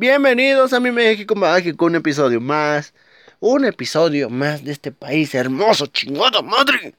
Bienvenidos 0.00 0.72
a 0.72 0.80
mi 0.80 0.90
México 0.90 1.34
Mágico, 1.34 1.84
un 1.84 1.94
episodio 1.94 2.40
más. 2.40 2.94
Un 3.38 3.66
episodio 3.66 4.30
más 4.30 4.64
de 4.64 4.72
este 4.72 4.92
país 4.92 5.34
hermoso, 5.34 5.88
chingada 5.88 6.40
madre. 6.40 6.94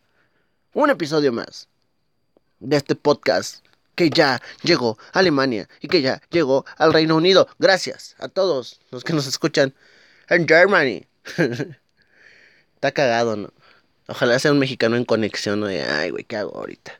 Un 0.75 0.91
episodio 0.91 1.33
más 1.33 1.67
de 2.59 2.77
este 2.77 2.93
podcast 2.93 3.65
que 3.95 4.11
ya 4.11 4.39
llegó 4.61 4.99
a 5.13 5.17
Alemania 5.17 5.67
y 5.79 5.87
que 5.87 6.03
ya 6.03 6.21
llegó 6.29 6.63
al 6.77 6.93
Reino 6.93 7.15
Unido. 7.15 7.47
Gracias 7.57 8.15
a 8.19 8.27
todos 8.27 8.79
los 8.91 9.03
que 9.03 9.13
nos 9.13 9.25
escuchan 9.25 9.73
en 10.29 10.47
Germany. 10.47 11.07
Está 12.75 12.91
cagado, 12.91 13.35
¿no? 13.35 13.51
Ojalá 14.09 14.37
sea 14.37 14.51
un 14.51 14.59
mexicano 14.59 14.95
en 14.95 15.05
conexión, 15.05 15.59
¿no? 15.59 15.65
Ay, 15.65 16.11
güey, 16.11 16.23
¿qué 16.23 16.35
hago 16.35 16.55
ahorita? 16.55 16.91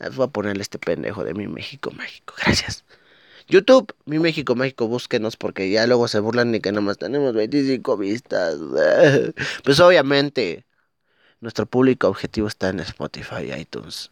Ah, 0.00 0.08
voy 0.08 0.26
a 0.26 0.30
ponerle 0.30 0.62
este 0.62 0.80
pendejo 0.80 1.22
de 1.22 1.34
mi 1.34 1.46
México 1.46 1.92
mágico. 1.92 2.34
Gracias. 2.38 2.82
YouTube, 3.48 3.94
mi 4.04 4.18
México 4.18 4.54
mágico, 4.54 4.88
búsquenos 4.88 5.36
porque 5.36 5.70
ya 5.70 5.86
luego 5.86 6.06
se 6.06 6.20
burlan 6.20 6.52
de 6.52 6.60
que 6.60 6.70
nomás 6.70 6.98
tenemos 6.98 7.34
25 7.34 7.96
vistas. 7.96 8.58
Pues 9.64 9.80
obviamente, 9.80 10.66
nuestro 11.40 11.66
público 11.66 12.08
objetivo 12.08 12.46
está 12.46 12.68
en 12.68 12.80
Spotify 12.80 13.44
y 13.44 13.52
iTunes. 13.52 14.10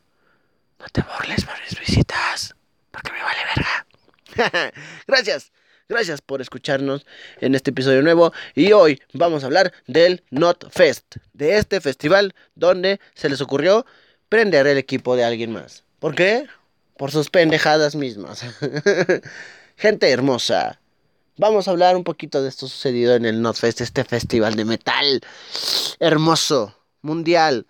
No 0.78 0.86
te 0.90 1.02
burles 1.02 1.44
por 1.44 1.54
mis 1.60 1.78
visitas, 1.78 2.54
porque 2.90 3.12
me 3.12 3.22
vale 3.22 3.40
verga. 3.54 4.72
Gracias. 5.06 5.52
Gracias 5.88 6.20
por 6.20 6.40
escucharnos 6.40 7.06
en 7.40 7.54
este 7.54 7.70
episodio 7.70 8.02
nuevo 8.02 8.32
y 8.56 8.72
hoy 8.72 9.00
vamos 9.12 9.44
a 9.44 9.46
hablar 9.46 9.72
del 9.86 10.24
Not 10.30 10.68
Fest, 10.72 11.16
de 11.32 11.58
este 11.58 11.80
festival 11.80 12.34
donde 12.56 12.98
se 13.14 13.28
les 13.28 13.40
ocurrió 13.40 13.86
prender 14.28 14.66
el 14.66 14.78
equipo 14.78 15.14
de 15.14 15.22
alguien 15.22 15.52
más. 15.52 15.84
¿Por 16.00 16.16
qué? 16.16 16.48
Por 16.98 17.10
sus 17.10 17.30
pendejadas 17.30 17.94
mismas. 17.94 18.44
Gente 19.76 20.10
hermosa. 20.10 20.80
Vamos 21.38 21.68
a 21.68 21.70
hablar 21.70 21.96
un 21.96 22.04
poquito 22.04 22.42
de 22.42 22.48
esto 22.48 22.66
sucedido 22.66 23.14
en 23.14 23.26
el 23.26 23.42
Not 23.42 23.56
Fest, 23.56 23.82
este 23.82 24.04
festival 24.04 24.56
de 24.56 24.64
metal 24.64 25.20
hermoso, 26.00 26.74
mundial, 27.02 27.66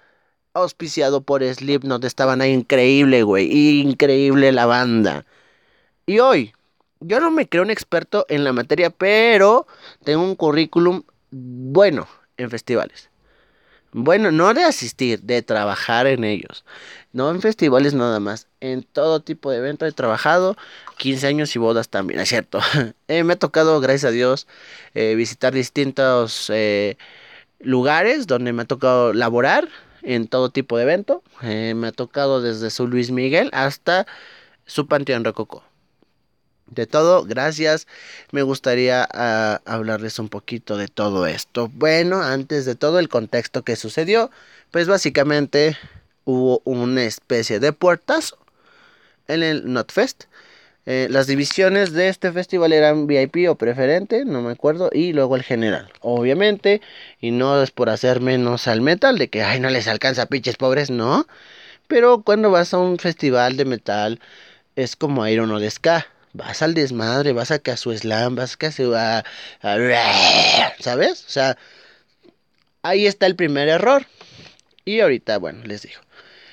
auspiciado 0.52 1.22
por 1.22 1.42
Slipknot. 1.42 2.04
Estaban 2.04 2.40
ahí 2.40 2.52
increíble, 2.52 3.24
güey, 3.24 3.80
increíble 3.80 4.52
la 4.52 4.66
banda. 4.66 5.26
Y 6.06 6.20
hoy 6.20 6.52
yo 7.00 7.18
no 7.18 7.32
me 7.32 7.48
creo 7.48 7.64
un 7.64 7.70
experto 7.70 8.24
en 8.28 8.44
la 8.44 8.52
materia, 8.52 8.90
pero 8.90 9.66
tengo 10.04 10.22
un 10.22 10.36
currículum 10.36 11.02
bueno 11.30 12.06
en 12.36 12.50
festivales. 12.50 13.10
Bueno, 13.98 14.30
no 14.30 14.52
de 14.52 14.62
asistir, 14.62 15.22
de 15.22 15.40
trabajar 15.40 16.06
en 16.06 16.22
ellos. 16.22 16.66
No 17.14 17.30
en 17.30 17.40
festivales 17.40 17.94
nada 17.94 18.20
más. 18.20 18.46
En 18.60 18.82
todo 18.82 19.20
tipo 19.20 19.50
de 19.50 19.56
eventos 19.56 19.88
he 19.88 19.92
trabajado. 19.92 20.54
15 20.98 21.26
años 21.26 21.56
y 21.56 21.58
bodas 21.58 21.88
también, 21.88 22.20
es 22.20 22.28
cierto. 22.28 22.60
Eh, 23.08 23.24
me 23.24 23.34
ha 23.34 23.38
tocado, 23.38 23.80
gracias 23.80 24.04
a 24.04 24.10
Dios, 24.10 24.46
eh, 24.94 25.14
visitar 25.14 25.54
distintos 25.54 26.50
eh, 26.52 26.98
lugares 27.60 28.26
donde 28.26 28.52
me 28.52 28.62
ha 28.62 28.64
tocado 28.66 29.14
laborar 29.14 29.68
en 30.02 30.28
todo 30.28 30.50
tipo 30.50 30.76
de 30.76 30.82
evento. 30.82 31.22
me 31.40 31.86
ha 31.86 31.92
tocado 31.92 32.42
desde 32.42 32.68
su 32.70 32.86
Luis 32.88 33.10
Miguel 33.10 33.48
hasta 33.54 34.06
su 34.66 34.86
Panteón 34.88 35.24
Rococó 35.24 35.64
de 36.66 36.86
todo, 36.86 37.24
gracias. 37.24 37.86
Me 38.32 38.42
gustaría 38.42 39.08
ah, 39.12 39.60
hablarles 39.64 40.18
un 40.18 40.28
poquito 40.28 40.76
de 40.76 40.88
todo 40.88 41.26
esto. 41.26 41.70
Bueno, 41.72 42.22
antes 42.22 42.64
de 42.64 42.74
todo 42.74 42.98
el 42.98 43.08
contexto 43.08 43.62
que 43.62 43.76
sucedió, 43.76 44.30
pues 44.70 44.88
básicamente 44.88 45.76
hubo 46.24 46.60
una 46.64 47.04
especie 47.04 47.60
de 47.60 47.72
puertas 47.72 48.34
en 49.28 49.42
el 49.42 49.72
NotFest. 49.72 50.24
Eh, 50.88 51.08
las 51.10 51.26
divisiones 51.26 51.92
de 51.92 52.08
este 52.08 52.30
festival 52.30 52.72
eran 52.72 53.08
VIP 53.08 53.48
o 53.48 53.56
preferente, 53.56 54.24
no 54.24 54.40
me 54.40 54.52
acuerdo, 54.52 54.88
y 54.92 55.12
luego 55.12 55.34
el 55.34 55.42
general, 55.42 55.90
obviamente, 56.00 56.80
y 57.20 57.32
no 57.32 57.60
es 57.60 57.72
por 57.72 57.90
hacer 57.90 58.20
menos 58.20 58.68
al 58.68 58.82
metal, 58.82 59.18
de 59.18 59.28
que, 59.28 59.42
ay, 59.42 59.58
no 59.58 59.68
les 59.68 59.88
alcanza 59.88 60.26
pinches 60.26 60.56
pobres, 60.56 60.88
no, 60.90 61.26
pero 61.88 62.22
cuando 62.22 62.52
vas 62.52 62.72
a 62.72 62.78
un 62.78 62.98
festival 62.98 63.56
de 63.56 63.64
metal, 63.64 64.20
es 64.76 64.94
como 64.94 65.26
Iron 65.26 65.50
o 65.50 65.58
de 65.58 65.70
Ska, 65.70 66.06
vas 66.36 66.62
al 66.62 66.74
desmadre, 66.74 67.32
vas 67.32 67.50
a 67.50 67.58
que 67.58 67.70
a 67.70 67.76
su 67.76 67.96
slam, 67.96 68.36
vas 68.36 68.56
a 68.60 68.72
su... 68.72 68.92
¿Sabes? 70.80 71.24
O 71.26 71.30
sea, 71.30 71.56
ahí 72.82 73.06
está 73.06 73.26
el 73.26 73.36
primer 73.36 73.68
error. 73.68 74.06
Y 74.84 75.00
ahorita, 75.00 75.38
bueno, 75.38 75.64
les 75.64 75.82
digo. 75.82 76.00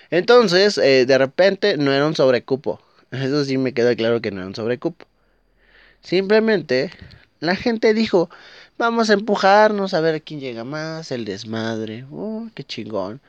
Entonces, 0.09 0.77
eh, 0.77 1.05
de 1.05 1.17
repente 1.17 1.77
no 1.77 1.93
era 1.93 2.07
un 2.07 2.15
sobrecupo. 2.15 2.81
Eso 3.11 3.45
sí 3.45 3.57
me 3.57 3.73
queda 3.73 3.95
claro 3.95 4.21
que 4.21 4.31
no 4.31 4.39
era 4.39 4.47
un 4.47 4.55
sobrecupo. 4.55 5.05
Simplemente 6.01 6.91
la 7.39 7.55
gente 7.55 7.93
dijo, 7.93 8.29
vamos 8.77 9.09
a 9.09 9.13
empujarnos 9.13 9.93
a 9.93 10.01
ver 10.01 10.21
quién 10.23 10.39
llega 10.39 10.63
más, 10.63 11.11
el 11.11 11.25
desmadre. 11.25 12.05
Oh, 12.11 12.47
qué 12.55 12.63
chingón. 12.63 13.21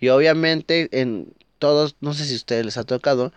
Y 0.00 0.08
obviamente 0.08 0.88
en 0.92 1.32
todos, 1.58 1.96
no 2.00 2.14
sé 2.14 2.24
si 2.24 2.34
a 2.34 2.36
ustedes 2.36 2.64
les 2.64 2.76
ha 2.76 2.84
tocado, 2.84 3.32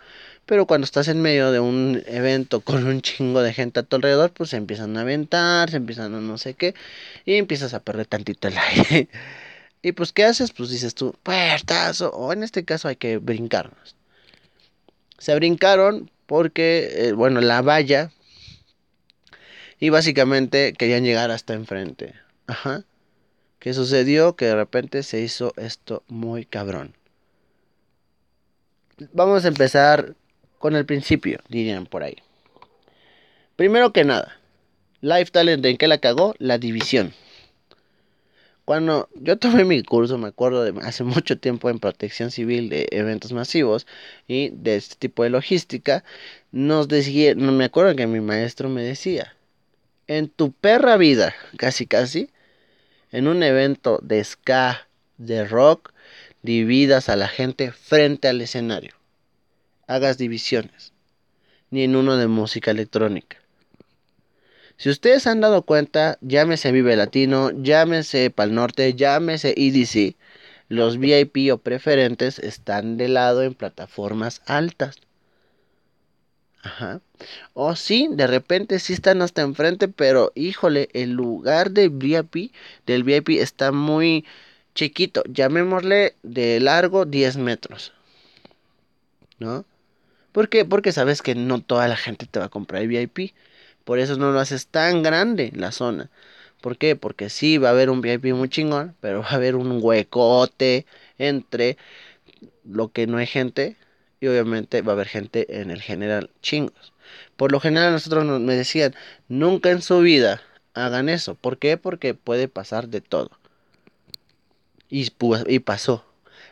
pero 0.46 0.66
cuando 0.66 0.84
estás 0.84 1.08
en 1.08 1.22
medio 1.22 1.52
de 1.52 1.60
un 1.60 2.02
evento 2.06 2.60
con 2.60 2.86
un 2.86 3.02
chingo 3.02 3.42
de 3.42 3.52
gente 3.52 3.80
a 3.80 3.82
tu 3.82 3.96
alrededor, 3.96 4.32
pues 4.32 4.50
se 4.50 4.56
empiezan 4.56 4.96
a 4.96 5.02
aventar, 5.02 5.70
se 5.70 5.76
empiezan 5.76 6.14
a 6.14 6.20
no 6.20 6.38
sé 6.38 6.54
qué, 6.54 6.74
y 7.24 7.34
empiezas 7.34 7.74
a 7.74 7.80
perder 7.80 8.06
tantito 8.06 8.48
el 8.48 8.58
aire. 8.58 9.08
y 9.82 9.92
pues, 9.92 10.12
¿qué 10.12 10.24
haces? 10.24 10.52
Pues 10.52 10.70
dices 10.70 10.94
tú, 10.94 11.14
puertazo, 11.22 12.10
o 12.10 12.32
en 12.32 12.42
este 12.42 12.64
caso 12.64 12.88
hay 12.88 12.96
que 12.96 13.18
brincarnos. 13.18 13.96
Se 15.18 15.34
brincaron 15.34 16.10
porque, 16.26 17.08
eh, 17.08 17.12
bueno, 17.12 17.40
la 17.40 17.62
valla, 17.62 18.10
y 19.80 19.88
básicamente 19.88 20.74
querían 20.74 21.04
llegar 21.04 21.30
hasta 21.30 21.54
enfrente. 21.54 22.14
Ajá. 22.46 22.84
¿Qué 23.58 23.74
sucedió? 23.74 24.36
Que 24.36 24.44
de 24.46 24.54
repente 24.54 25.02
se 25.02 25.20
hizo 25.20 25.52
esto 25.56 26.02
muy 26.06 26.44
cabrón. 26.44 26.94
Vamos 29.12 29.44
a 29.44 29.48
empezar 29.48 30.14
con 30.58 30.76
el 30.76 30.84
principio, 30.84 31.40
dirían 31.48 31.86
por 31.86 32.02
ahí. 32.02 32.16
Primero 33.56 33.92
que 33.92 34.04
nada, 34.04 34.38
Life 35.00 35.30
Talent, 35.30 35.64
¿en 35.64 35.78
qué 35.78 35.88
la 35.88 35.98
cagó? 35.98 36.34
La 36.38 36.58
división. 36.58 37.14
Cuando 38.66 39.08
yo 39.14 39.38
tomé 39.38 39.64
mi 39.64 39.82
curso, 39.82 40.18
me 40.18 40.28
acuerdo 40.28 40.62
de 40.62 40.78
hace 40.86 41.02
mucho 41.16 41.38
tiempo 41.38 41.70
en 41.70 41.78
protección 41.78 42.30
civil 42.30 42.68
de 42.68 42.88
eventos 42.90 43.32
masivos 43.32 43.86
y 44.28 44.50
de 44.50 44.76
este 44.76 44.96
tipo 44.96 45.22
de 45.22 45.30
logística, 45.30 46.04
nos 46.52 46.86
decía, 46.88 47.34
no 47.34 47.52
me 47.52 47.64
acuerdo 47.64 47.96
que 47.96 48.06
mi 48.06 48.20
maestro 48.20 48.68
me 48.68 48.82
decía, 48.82 49.34
en 50.08 50.28
tu 50.28 50.52
perra 50.52 50.98
vida, 50.98 51.34
casi 51.56 51.86
casi, 51.86 52.30
en 53.12 53.28
un 53.28 53.42
evento 53.42 53.98
de 54.02 54.22
ska, 54.22 54.86
de 55.16 55.46
rock, 55.46 55.92
dividas 56.42 57.08
a 57.08 57.16
la 57.16 57.28
gente 57.28 57.72
frente 57.72 58.28
al 58.28 58.40
escenario 58.40 59.00
hagas 59.90 60.18
divisiones, 60.18 60.92
ni 61.70 61.82
en 61.82 61.96
uno 61.96 62.16
de 62.16 62.28
música 62.28 62.70
electrónica. 62.70 63.38
Si 64.76 64.88
ustedes 64.88 65.26
han 65.26 65.40
dado 65.40 65.62
cuenta, 65.62 66.16
llámese 66.20 66.70
Vive 66.70 66.94
Latino, 66.94 67.50
llámese 67.50 68.30
Pal 68.30 68.54
Norte, 68.54 68.94
llámese 68.94 69.52
EDC, 69.56 70.16
los 70.68 70.98
VIP 70.98 71.52
o 71.52 71.58
preferentes 71.58 72.38
están 72.38 72.96
de 72.96 73.08
lado 73.08 73.42
en 73.42 73.54
plataformas 73.54 74.42
altas. 74.46 74.96
Ajá. 76.62 77.00
O 77.52 77.74
sí, 77.74 78.08
de 78.12 78.28
repente 78.28 78.78
sí 78.78 78.92
están 78.92 79.22
hasta 79.22 79.42
enfrente, 79.42 79.88
pero 79.88 80.30
híjole, 80.36 80.88
el 80.92 81.10
lugar 81.10 81.72
de 81.72 81.88
VIP, 81.88 82.52
del 82.86 83.02
VIP 83.02 83.30
está 83.40 83.72
muy 83.72 84.24
chiquito. 84.74 85.22
Llamémosle 85.28 86.14
de 86.22 86.60
largo 86.60 87.04
10 87.04 87.36
metros. 87.36 87.92
¿No? 89.38 89.64
¿Por 90.32 90.48
qué? 90.48 90.64
Porque 90.64 90.92
sabes 90.92 91.22
que 91.22 91.34
no 91.34 91.60
toda 91.60 91.88
la 91.88 91.96
gente 91.96 92.26
te 92.26 92.38
va 92.38 92.46
a 92.46 92.50
comprar 92.50 92.82
el 92.82 92.88
VIP. 92.88 93.34
Por 93.84 93.98
eso 93.98 94.16
no 94.16 94.30
lo 94.32 94.40
haces 94.40 94.66
tan 94.68 95.02
grande 95.02 95.52
la 95.54 95.72
zona. 95.72 96.10
¿Por 96.60 96.76
qué? 96.76 96.94
Porque 96.96 97.30
sí 97.30 97.58
va 97.58 97.68
a 97.68 97.72
haber 97.72 97.90
un 97.90 98.00
VIP 98.02 98.26
muy 98.34 98.48
chingón, 98.48 98.94
pero 99.00 99.22
va 99.22 99.28
a 99.28 99.34
haber 99.34 99.56
un 99.56 99.80
huecote 99.82 100.86
entre 101.18 101.76
lo 102.64 102.92
que 102.92 103.06
no 103.06 103.18
hay 103.18 103.26
gente 103.26 103.76
y 104.20 104.26
obviamente 104.28 104.82
va 104.82 104.92
a 104.92 104.94
haber 104.94 105.08
gente 105.08 105.60
en 105.60 105.70
el 105.70 105.80
general 105.80 106.30
chingos. 106.42 106.92
Por 107.36 107.52
lo 107.52 107.60
general 107.60 107.92
nosotros 107.92 108.24
nos, 108.24 108.40
me 108.40 108.54
decían, 108.54 108.94
nunca 109.28 109.70
en 109.70 109.82
su 109.82 110.00
vida 110.00 110.42
hagan 110.74 111.08
eso. 111.08 111.34
¿Por 111.34 111.58
qué? 111.58 111.76
Porque 111.76 112.14
puede 112.14 112.48
pasar 112.48 112.88
de 112.88 113.00
todo. 113.00 113.30
Y, 114.90 115.08
pasó. 115.60 116.04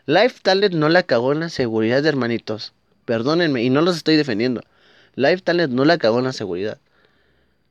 Life 0.06 0.38
Talent 0.42 0.74
no 0.74 0.88
la 0.88 1.02
cagó 1.02 1.32
en 1.32 1.40
la 1.40 1.48
seguridad, 1.48 2.02
de 2.02 2.08
hermanitos. 2.08 2.72
Perdónenme, 3.04 3.62
y 3.62 3.70
no 3.70 3.80
los 3.82 3.96
estoy 3.96 4.16
defendiendo. 4.16 4.62
Live 5.16 5.38
Talent 5.38 5.72
no 5.72 5.84
la 5.84 5.98
cagó 5.98 6.18
en 6.20 6.26
la 6.26 6.32
seguridad. 6.32 6.78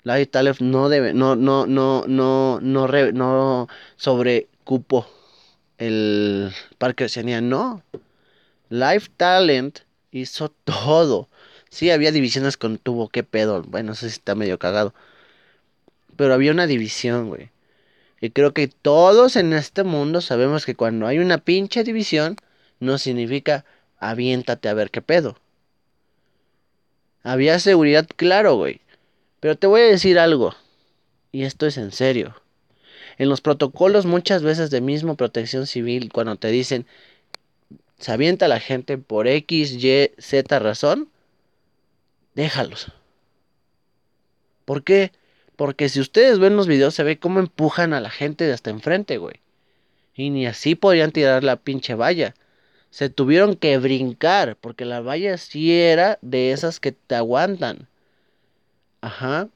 Live 0.04 0.28
Talent 0.28 0.60
no 0.60 0.90
debe, 0.90 1.14
no, 1.14 1.36
no, 1.36 1.66
no, 1.66 2.04
no, 2.08 2.60
no, 2.62 2.88
no 2.88 3.68
sobrecupo 3.96 5.08
el 5.78 6.52
Parque 6.78 7.06
Oceanía. 7.06 7.42
No. 7.42 7.84
Live 8.70 9.06
Talent 9.16 9.80
hizo 10.12 10.50
todo. 10.50 11.30
Sí, 11.70 11.92
había 11.92 12.12
divisiones 12.12 12.58
con 12.58 12.78
tubo, 12.78 13.10
qué 13.10 13.24
pedo. 13.24 13.64
Bueno, 13.64 13.90
no 13.90 13.96
sé 13.96 14.10
si 14.10 14.16
está 14.16 14.36
medio 14.36 14.60
cagado. 14.60 14.94
pero 16.16 16.34
había 16.34 16.52
una 16.52 16.68
división, 16.68 17.30
güey. 17.30 17.52
Y 18.20 18.32
creo 18.32 18.54
que 18.54 18.68
todos 18.68 19.36
en 19.36 19.54
este 19.54 19.84
mundo 19.84 20.22
sabemos 20.22 20.66
que 20.66 20.76
cuando 20.76 21.08
hay 21.08 21.20
una 21.20 21.38
pinche 21.38 21.84
división, 21.84 22.38
no 22.80 22.98
significa 22.98 23.66
aviéntate 24.00 24.70
a 24.70 24.74
ver 24.74 24.92
qué 24.92 25.02
pedo. 25.02 25.38
Había 27.24 27.60
seguridad, 27.60 28.08
claro, 28.16 28.56
güey. 28.56 28.82
Pero 29.40 29.58
te 29.58 29.68
voy 29.68 29.82
a 29.82 29.86
decir 29.86 30.18
algo. 30.18 30.56
Y 31.32 31.44
esto 31.44 31.68
es 31.68 31.78
en 31.78 31.92
serio. 31.92 32.36
En 33.18 33.30
los 33.30 33.42
protocolos 33.42 34.06
muchas 34.06 34.44
veces 34.44 34.70
de 34.70 34.82
mismo 34.82 35.16
protección 35.16 35.68
civil, 35.68 36.12
cuando 36.12 36.36
te 36.36 36.50
dicen, 36.50 36.86
se 38.00 38.12
avienta 38.12 38.48
la 38.48 38.60
gente 38.60 38.98
por 38.98 39.28
X, 39.28 39.74
Y, 39.74 40.12
Z 40.20 40.60
razón, 40.60 41.10
déjalos. 42.36 42.92
¿Por 44.66 44.84
qué? 44.84 45.12
Porque 45.58 45.90
si 45.90 46.00
ustedes 46.00 46.40
ven 46.40 46.56
los 46.56 46.68
videos 46.68 46.94
se 46.94 47.04
ve 47.04 47.20
cómo 47.20 47.40
empujan 47.40 47.94
a 47.94 48.00
la 48.00 48.12
gente 48.12 48.46
de 48.46 48.54
hasta 48.54 48.70
enfrente, 48.70 49.18
güey. 49.18 49.42
Y 50.16 50.30
ni 50.30 50.46
así 50.48 50.76
podían 50.76 51.12
tirar 51.12 51.44
la 51.44 51.58
pinche 51.58 51.96
valla. 51.96 52.36
Se 52.92 53.10
tuvieron 53.10 53.56
que 53.56 53.78
brincar, 53.78 54.56
porque 54.56 54.86
la 54.86 55.02
valla 55.02 55.38
sí 55.38 55.74
era 55.74 56.20
de 56.22 56.52
esas 56.52 56.80
que 56.80 56.94
te 56.94 57.16
aguantan. 57.16 57.88
Ajá. 59.02 59.50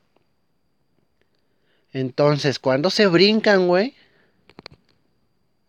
Entonces, 1.93 2.59
cuando 2.59 2.89
se 2.89 3.07
brincan, 3.07 3.67
güey, 3.67 3.95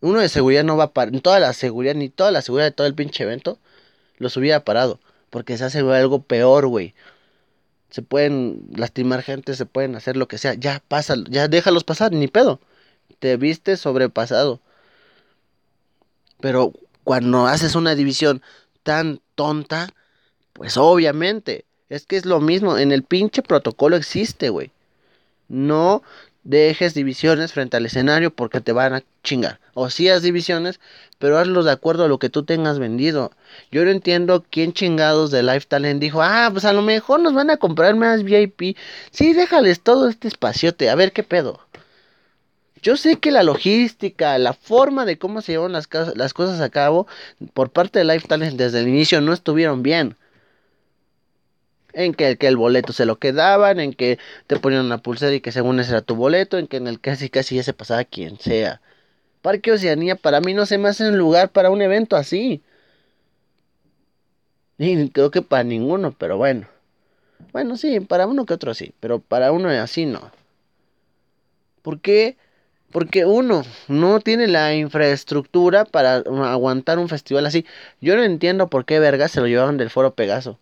uno 0.00 0.20
de 0.20 0.28
seguridad 0.28 0.64
no 0.64 0.76
va 0.76 0.84
a 0.84 0.92
parar, 0.92 1.20
toda 1.20 1.40
la 1.40 1.52
seguridad, 1.52 1.94
ni 1.94 2.08
toda 2.08 2.30
la 2.30 2.42
seguridad 2.42 2.66
de 2.66 2.72
todo 2.72 2.86
el 2.86 2.94
pinche 2.94 3.22
evento, 3.24 3.58
los 4.16 4.36
hubiera 4.36 4.64
parado, 4.64 4.98
porque 5.30 5.56
se 5.58 5.64
hace 5.64 5.80
algo 5.80 6.22
peor, 6.22 6.66
güey. 6.66 6.94
Se 7.92 8.02
pueden 8.02 8.62
lastimar 8.74 9.22
gente, 9.22 9.54
se 9.54 9.66
pueden 9.66 9.94
hacer 9.96 10.16
lo 10.16 10.26
que 10.26 10.38
sea, 10.38 10.54
ya 10.54 10.82
pasa, 10.88 11.14
ya 11.28 11.46
déjalos 11.46 11.84
pasar, 11.84 12.10
ni 12.10 12.26
pedo. 12.26 12.58
Te 13.18 13.36
viste 13.36 13.76
sobrepasado. 13.76 14.60
Pero 16.40 16.72
cuando 17.04 17.46
haces 17.46 17.74
una 17.74 17.94
división 17.94 18.42
tan 18.82 19.20
tonta, 19.34 19.90
pues 20.54 20.78
obviamente, 20.78 21.66
es 21.90 22.06
que 22.06 22.16
es 22.16 22.24
lo 22.24 22.40
mismo, 22.40 22.78
en 22.78 22.92
el 22.92 23.02
pinche 23.02 23.42
protocolo 23.42 23.96
existe, 23.96 24.48
güey. 24.48 24.72
No 25.48 26.02
dejes 26.44 26.94
divisiones 26.94 27.52
frente 27.52 27.76
al 27.76 27.86
escenario 27.86 28.34
porque 28.34 28.60
te 28.60 28.72
van 28.72 28.94
a 28.94 29.02
chingar. 29.22 29.60
O 29.74 29.90
si 29.90 30.08
haz 30.08 30.22
divisiones, 30.22 30.80
pero 31.18 31.38
hazlos 31.38 31.64
de 31.64 31.72
acuerdo 31.72 32.04
a 32.04 32.08
lo 32.08 32.18
que 32.18 32.30
tú 32.30 32.44
tengas 32.44 32.78
vendido. 32.78 33.32
Yo 33.70 33.84
no 33.84 33.90
entiendo 33.90 34.44
quién 34.50 34.72
chingados 34.72 35.30
de 35.30 35.42
Life 35.42 35.66
Talent 35.68 36.00
dijo, 36.00 36.22
ah, 36.22 36.48
pues 36.52 36.64
a 36.64 36.72
lo 36.72 36.82
mejor 36.82 37.20
nos 37.20 37.34
van 37.34 37.50
a 37.50 37.56
comprar 37.56 37.94
más 37.94 38.24
VIP. 38.24 38.76
Sí, 39.10 39.32
déjales 39.32 39.80
todo 39.82 40.08
este 40.08 40.28
espaciote, 40.28 40.90
a 40.90 40.94
ver 40.94 41.12
qué 41.12 41.22
pedo. 41.22 41.60
Yo 42.82 42.96
sé 42.96 43.20
que 43.20 43.30
la 43.30 43.44
logística, 43.44 44.36
la 44.38 44.54
forma 44.54 45.04
de 45.04 45.16
cómo 45.16 45.40
se 45.40 45.52
llevan 45.52 45.70
las, 45.70 45.88
las 46.16 46.34
cosas 46.34 46.60
a 46.60 46.68
cabo 46.68 47.06
por 47.54 47.70
parte 47.70 48.00
de 48.00 48.04
Life 48.04 48.26
Talent 48.26 48.56
desde 48.56 48.80
el 48.80 48.88
inicio 48.88 49.20
no 49.20 49.32
estuvieron 49.32 49.84
bien 49.84 50.16
en 51.92 52.14
que, 52.14 52.36
que, 52.36 52.46
el 52.46 52.56
boleto 52.56 52.92
se 52.92 53.06
lo 53.06 53.18
quedaban, 53.18 53.80
en 53.80 53.92
que 53.92 54.18
te 54.46 54.58
ponían 54.58 54.84
una 54.84 54.98
pulsera 54.98 55.34
y 55.34 55.40
que 55.40 55.52
según 55.52 55.80
ese 55.80 55.92
era 55.92 56.02
tu 56.02 56.14
boleto, 56.14 56.58
en 56.58 56.66
que 56.66 56.76
en 56.78 56.86
el 56.86 57.00
casi 57.00 57.30
casi 57.30 57.56
ya 57.56 57.62
se 57.62 57.72
pasaba 57.72 58.04
quien 58.04 58.38
sea. 58.38 58.80
Parque 59.42 59.72
Oceanía 59.72 60.16
para 60.16 60.40
mí 60.40 60.54
no 60.54 60.66
se 60.66 60.78
me 60.78 60.88
hace 60.88 61.08
un 61.08 61.18
lugar 61.18 61.50
para 61.50 61.70
un 61.70 61.82
evento 61.82 62.16
así. 62.16 62.62
Y 64.78 65.10
creo 65.10 65.30
que 65.30 65.42
para 65.42 65.64
ninguno, 65.64 66.14
pero 66.16 66.36
bueno. 66.36 66.68
Bueno, 67.52 67.76
sí, 67.76 68.00
para 68.00 68.26
uno 68.26 68.46
que 68.46 68.54
otro 68.54 68.74
sí, 68.74 68.94
pero 69.00 69.18
para 69.18 69.52
uno 69.52 69.68
así 69.68 70.06
no. 70.06 70.30
¿Por 71.82 72.00
qué? 72.00 72.36
Porque 72.92 73.24
uno 73.24 73.62
no 73.88 74.20
tiene 74.20 74.46
la 74.46 74.74
infraestructura 74.74 75.84
para 75.84 76.16
aguantar 76.16 76.98
un 76.98 77.08
festival 77.08 77.46
así. 77.46 77.66
Yo 78.00 78.16
no 78.16 78.22
entiendo 78.22 78.68
por 78.68 78.84
qué 78.84 79.00
verga 79.00 79.28
se 79.28 79.40
lo 79.40 79.46
llevaron 79.46 79.76
del 79.78 79.90
foro 79.90 80.14
Pegaso. 80.14 80.58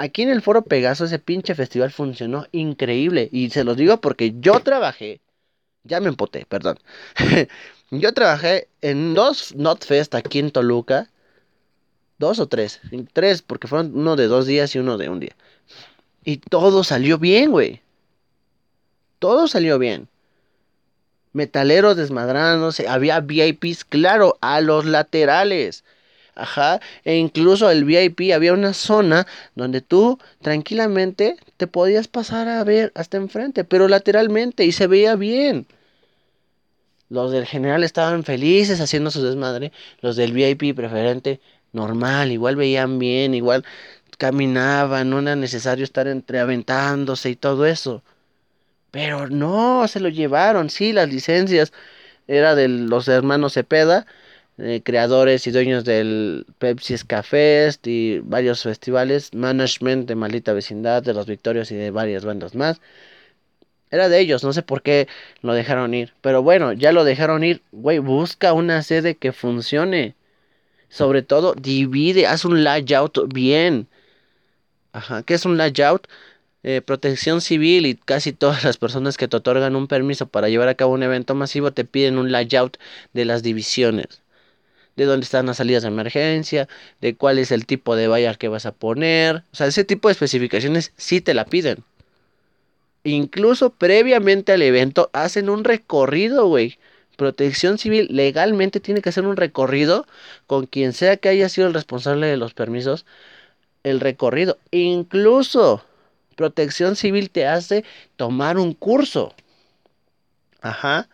Aquí 0.00 0.22
en 0.22 0.30
el 0.30 0.40
Foro 0.40 0.62
Pegaso 0.62 1.04
ese 1.04 1.18
pinche 1.18 1.54
festival 1.54 1.90
funcionó 1.90 2.46
increíble. 2.52 3.28
Y 3.32 3.50
se 3.50 3.64
los 3.64 3.76
digo 3.76 4.00
porque 4.00 4.32
yo 4.40 4.60
trabajé. 4.60 5.20
Ya 5.84 6.00
me 6.00 6.08
empoté, 6.08 6.46
perdón. 6.46 6.78
yo 7.90 8.14
trabajé 8.14 8.68
en 8.80 9.12
dos 9.12 9.54
Notfest 9.56 10.14
aquí 10.14 10.38
en 10.38 10.52
Toluca. 10.52 11.10
Dos 12.16 12.38
o 12.38 12.48
tres. 12.48 12.80
Tres, 13.12 13.42
porque 13.42 13.68
fueron 13.68 13.92
uno 13.94 14.16
de 14.16 14.26
dos 14.26 14.46
días 14.46 14.74
y 14.74 14.78
uno 14.78 14.96
de 14.96 15.10
un 15.10 15.20
día. 15.20 15.36
Y 16.24 16.38
todo 16.38 16.82
salió 16.82 17.18
bien, 17.18 17.50
güey. 17.50 17.82
Todo 19.18 19.48
salió 19.48 19.78
bien. 19.78 20.08
Metaleros 21.34 21.98
desmadrándose. 21.98 22.88
Había 22.88 23.20
VIPs, 23.20 23.84
claro, 23.84 24.38
a 24.40 24.62
los 24.62 24.86
laterales. 24.86 25.84
Ajá, 26.34 26.80
e 27.04 27.16
incluso 27.16 27.70
el 27.70 27.84
VIP 27.84 28.32
había 28.32 28.52
una 28.52 28.72
zona 28.72 29.26
donde 29.54 29.80
tú 29.80 30.18
tranquilamente 30.40 31.36
te 31.56 31.66
podías 31.66 32.08
pasar 32.08 32.48
a 32.48 32.62
ver 32.64 32.92
hasta 32.94 33.16
enfrente, 33.16 33.64
pero 33.64 33.88
lateralmente 33.88 34.64
y 34.64 34.72
se 34.72 34.86
veía 34.86 35.16
bien. 35.16 35.66
Los 37.08 37.32
del 37.32 37.44
general 37.46 37.82
estaban 37.82 38.22
felices 38.24 38.80
haciendo 38.80 39.10
su 39.10 39.22
desmadre, 39.22 39.72
los 40.00 40.16
del 40.16 40.32
VIP 40.32 40.74
preferente 40.74 41.40
normal, 41.72 42.32
igual 42.32 42.56
veían 42.56 42.98
bien, 42.98 43.34
igual 43.34 43.64
caminaban, 44.18 45.10
no 45.10 45.18
era 45.20 45.34
necesario 45.34 45.84
estar 45.84 46.06
entreaventándose 46.06 47.30
y 47.30 47.36
todo 47.36 47.66
eso. 47.66 48.02
Pero 48.90 49.28
no, 49.28 49.86
se 49.88 50.00
lo 50.00 50.08
llevaron, 50.08 50.70
sí, 50.70 50.92
las 50.92 51.08
licencias 51.08 51.72
era 52.28 52.54
de 52.54 52.68
los 52.68 53.08
hermanos 53.08 53.54
Cepeda, 53.54 54.06
eh, 54.62 54.82
creadores 54.84 55.46
y 55.46 55.50
dueños 55.52 55.84
del 55.84 56.46
Pepsi 56.58 56.96
Fest 57.24 57.86
y 57.86 58.18
varios 58.20 58.62
festivales, 58.62 59.32
management 59.34 60.06
de 60.06 60.14
Maldita 60.16 60.52
Vecindad, 60.52 61.02
de 61.02 61.14
los 61.14 61.26
Victorios 61.26 61.70
y 61.70 61.76
de 61.76 61.90
varias 61.90 62.24
bandas 62.24 62.54
más. 62.54 62.80
Era 63.90 64.08
de 64.08 64.20
ellos, 64.20 64.44
no 64.44 64.52
sé 64.52 64.62
por 64.62 64.82
qué 64.82 65.08
lo 65.42 65.54
dejaron 65.54 65.94
ir. 65.94 66.12
Pero 66.20 66.42
bueno, 66.42 66.72
ya 66.72 66.92
lo 66.92 67.04
dejaron 67.04 67.42
ir. 67.42 67.62
Güey, 67.72 67.98
busca 67.98 68.52
una 68.52 68.82
sede 68.82 69.16
que 69.16 69.32
funcione. 69.32 70.14
Sobre 70.88 71.22
todo, 71.22 71.54
divide, 71.54 72.26
haz 72.26 72.44
un 72.44 72.64
layout 72.64 73.32
bien. 73.32 73.88
Ajá, 74.92 75.22
¿qué 75.22 75.34
es 75.34 75.44
un 75.46 75.56
layout? 75.56 76.08
Eh, 76.62 76.82
protección 76.82 77.40
civil 77.40 77.86
y 77.86 77.94
casi 77.96 78.32
todas 78.32 78.64
las 78.64 78.76
personas 78.78 79.16
que 79.16 79.28
te 79.28 79.36
otorgan 79.38 79.76
un 79.76 79.88
permiso 79.88 80.26
para 80.28 80.48
llevar 80.50 80.68
a 80.68 80.74
cabo 80.74 80.92
un 80.94 81.02
evento 81.02 81.34
masivo 81.34 81.72
te 81.72 81.84
piden 81.86 82.18
un 82.18 82.32
layout 82.32 82.76
de 83.14 83.24
las 83.24 83.42
divisiones 83.42 84.22
de 84.96 85.04
dónde 85.04 85.24
están 85.24 85.46
las 85.46 85.58
salidas 85.58 85.82
de 85.82 85.88
emergencia, 85.88 86.68
de 87.00 87.16
cuál 87.16 87.38
es 87.38 87.52
el 87.52 87.66
tipo 87.66 87.96
de 87.96 88.08
valla 88.08 88.34
que 88.34 88.48
vas 88.48 88.66
a 88.66 88.72
poner. 88.72 89.44
O 89.52 89.56
sea, 89.56 89.66
ese 89.66 89.84
tipo 89.84 90.08
de 90.08 90.12
especificaciones 90.12 90.92
sí 90.96 91.20
te 91.20 91.34
la 91.34 91.44
piden. 91.44 91.84
Incluso 93.04 93.70
previamente 93.70 94.52
al 94.52 94.62
evento 94.62 95.10
hacen 95.12 95.48
un 95.48 95.64
recorrido, 95.64 96.46
güey. 96.46 96.78
Protección 97.16 97.78
Civil 97.78 98.08
legalmente 98.10 98.80
tiene 98.80 99.02
que 99.02 99.10
hacer 99.10 99.26
un 99.26 99.36
recorrido 99.36 100.06
con 100.46 100.66
quien 100.66 100.92
sea 100.92 101.16
que 101.16 101.28
haya 101.28 101.48
sido 101.48 101.66
el 101.66 101.74
responsable 101.74 102.26
de 102.26 102.36
los 102.36 102.54
permisos. 102.54 103.06
El 103.82 104.00
recorrido. 104.00 104.58
Incluso 104.70 105.84
Protección 106.36 106.96
Civil 106.96 107.30
te 107.30 107.46
hace 107.46 107.84
tomar 108.16 108.58
un 108.58 108.74
curso. 108.74 109.34
Ajá 110.60 111.08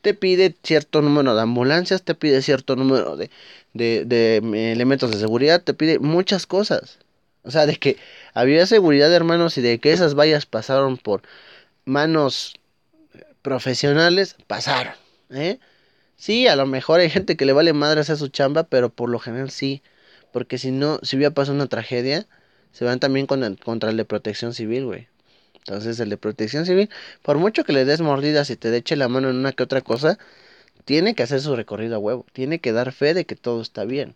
te 0.00 0.14
pide 0.14 0.54
cierto 0.62 1.02
número 1.02 1.34
de 1.34 1.42
ambulancias, 1.42 2.02
te 2.02 2.14
pide 2.14 2.42
cierto 2.42 2.76
número 2.76 3.16
de, 3.16 3.30
de, 3.74 4.36
elementos 4.72 5.10
de 5.10 5.18
seguridad, 5.18 5.62
te 5.62 5.74
pide 5.74 5.98
muchas 5.98 6.46
cosas. 6.46 6.98
O 7.42 7.50
sea, 7.50 7.66
de 7.66 7.76
que 7.76 7.96
había 8.34 8.66
seguridad, 8.66 9.12
hermanos, 9.12 9.56
y 9.58 9.62
de 9.62 9.78
que 9.78 9.92
esas 9.92 10.14
vallas 10.14 10.46
pasaron 10.46 10.96
por 10.96 11.22
manos 11.84 12.54
profesionales, 13.42 14.36
pasaron. 14.46 14.94
¿eh? 15.30 15.58
Sí, 16.16 16.48
a 16.48 16.56
lo 16.56 16.66
mejor 16.66 17.00
hay 17.00 17.10
gente 17.10 17.36
que 17.36 17.46
le 17.46 17.52
vale 17.52 17.72
madre 17.72 18.00
hacer 18.00 18.16
su 18.16 18.28
chamba, 18.28 18.64
pero 18.64 18.90
por 18.90 19.10
lo 19.10 19.18
general 19.18 19.50
sí. 19.50 19.82
Porque 20.32 20.58
si 20.58 20.70
no, 20.70 20.98
si 21.02 21.16
hubiera 21.16 21.34
pasado 21.34 21.54
una 21.54 21.66
tragedia, 21.68 22.26
se 22.72 22.84
van 22.84 23.00
también 23.00 23.26
contra 23.26 23.90
el 23.90 23.96
de 23.96 24.04
protección 24.04 24.52
civil, 24.52 24.84
güey. 24.86 25.08
Entonces 25.66 25.98
el 25.98 26.10
de 26.10 26.16
protección 26.16 26.64
civil, 26.64 26.90
por 27.22 27.38
mucho 27.38 27.64
que 27.64 27.72
le 27.72 27.84
des 27.84 28.00
mordidas 28.00 28.50
y 28.50 28.56
te 28.56 28.74
eche 28.76 28.94
la 28.94 29.08
mano 29.08 29.30
en 29.30 29.36
una 29.36 29.52
que 29.52 29.64
otra 29.64 29.80
cosa, 29.80 30.16
tiene 30.84 31.16
que 31.16 31.24
hacer 31.24 31.40
su 31.40 31.56
recorrido 31.56 31.96
a 31.96 31.98
huevo. 31.98 32.24
Tiene 32.32 32.60
que 32.60 32.70
dar 32.70 32.92
fe 32.92 33.14
de 33.14 33.26
que 33.26 33.34
todo 33.34 33.60
está 33.60 33.84
bien. 33.84 34.14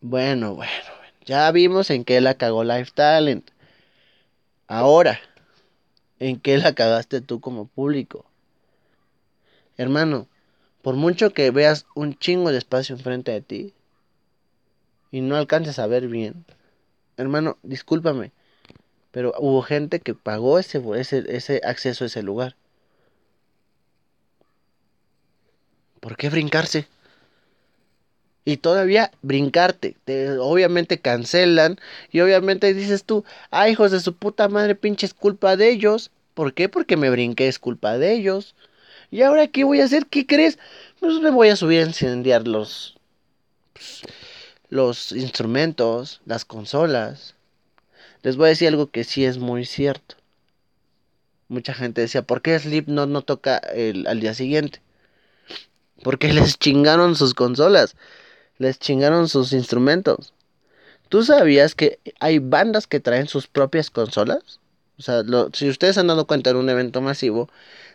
Bueno, 0.00 0.56
bueno, 0.56 0.72
ya 1.24 1.48
vimos 1.52 1.90
en 1.90 2.04
qué 2.04 2.20
la 2.20 2.34
cagó 2.34 2.64
Life 2.64 2.90
Talent. 2.92 3.48
Ahora, 4.66 5.20
¿en 6.18 6.40
qué 6.40 6.58
la 6.58 6.74
cagaste 6.74 7.20
tú 7.20 7.40
como 7.40 7.66
público? 7.68 8.24
Hermano, 9.76 10.26
por 10.82 10.96
mucho 10.96 11.32
que 11.32 11.52
veas 11.52 11.86
un 11.94 12.18
chingo 12.18 12.50
de 12.50 12.58
espacio 12.58 12.96
enfrente 12.96 13.30
de 13.30 13.40
ti 13.40 13.74
y 15.12 15.20
no 15.20 15.36
alcances 15.36 15.78
a 15.78 15.86
ver 15.86 16.08
bien, 16.08 16.44
hermano, 17.16 17.58
discúlpame, 17.62 18.32
Pero 19.10 19.34
hubo 19.38 19.62
gente 19.62 20.00
que 20.00 20.14
pagó 20.14 20.58
ese, 20.58 20.82
ese, 20.96 21.24
ese 21.28 21.60
acceso 21.64 22.04
a 22.04 22.06
ese 22.06 22.22
lugar. 22.22 22.54
¿Por 26.00 26.16
qué 26.16 26.30
brincarse? 26.30 26.86
Y 28.44 28.56
todavía 28.56 29.10
brincarte. 29.22 29.96
Te, 30.04 30.38
obviamente 30.38 30.98
cancelan. 30.98 31.78
Y 32.10 32.20
obviamente 32.20 32.72
dices 32.72 33.04
tú, 33.04 33.24
ah, 33.50 33.68
hijos 33.68 33.90
de 33.90 34.00
su 34.00 34.14
puta 34.14 34.48
madre, 34.48 34.74
pinche 34.74 35.06
es 35.06 35.14
culpa 35.14 35.56
de 35.56 35.70
ellos. 35.70 36.10
¿Por 36.34 36.54
qué? 36.54 36.68
Porque 36.68 36.96
me 36.96 37.10
brinqué, 37.10 37.48
es 37.48 37.58
culpa 37.58 37.98
de 37.98 38.12
ellos. 38.14 38.54
¿Y 39.10 39.22
ahora 39.22 39.48
qué 39.48 39.64
voy 39.64 39.80
a 39.80 39.84
hacer? 39.84 40.06
¿Qué 40.06 40.26
crees? 40.26 40.58
Pues 41.00 41.20
me 41.20 41.30
voy 41.30 41.48
a 41.48 41.56
subir 41.56 41.82
a 41.82 41.86
incendiar 41.86 42.46
los, 42.46 42.96
pues, 43.72 44.02
los 44.68 45.12
instrumentos, 45.12 46.20
las 46.24 46.44
consolas. 46.44 47.34
Les 48.22 48.36
voy 48.36 48.46
a 48.46 48.48
decir 48.50 48.68
algo 48.68 48.90
que 48.90 49.04
sí 49.04 49.24
es 49.24 49.38
muy 49.38 49.64
cierto. 49.64 50.16
Mucha 51.48 51.74
gente 51.74 52.00
decía, 52.02 52.22
¿por 52.22 52.42
qué 52.42 52.58
Slipknot 52.58 53.08
no 53.08 53.22
toca 53.22 53.58
el, 53.58 54.06
al 54.06 54.20
día 54.20 54.34
siguiente? 54.34 54.80
Porque 56.02 56.32
les 56.32 56.58
chingaron 56.58 57.16
sus 57.16 57.34
consolas, 57.34 57.96
les 58.58 58.78
chingaron 58.78 59.28
sus 59.28 59.52
instrumentos. 59.52 60.32
¿Tú 61.08 61.24
sabías 61.24 61.74
que 61.74 61.98
hay 62.20 62.38
bandas 62.38 62.86
que 62.86 63.00
traen 63.00 63.26
sus 63.26 63.48
propias 63.48 63.90
consolas? 63.90 64.60
O 64.98 65.02
sea, 65.02 65.22
si 65.54 65.68
ustedes 65.68 65.98
han 65.98 66.06
dado 66.06 66.26
cuenta 66.26 66.50
en 66.50 66.56
un 66.56 66.68
evento 66.68 67.00
masivo, 67.00 67.48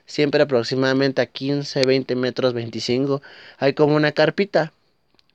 siempre 0.06 0.42
aproximadamente 0.42 1.22
a 1.22 1.28
15, 1.28 1.84
20 1.86 2.16
metros, 2.16 2.54
25, 2.54 3.22
hay 3.58 3.74
como 3.74 3.96
una 3.96 4.12
carpita. 4.12 4.74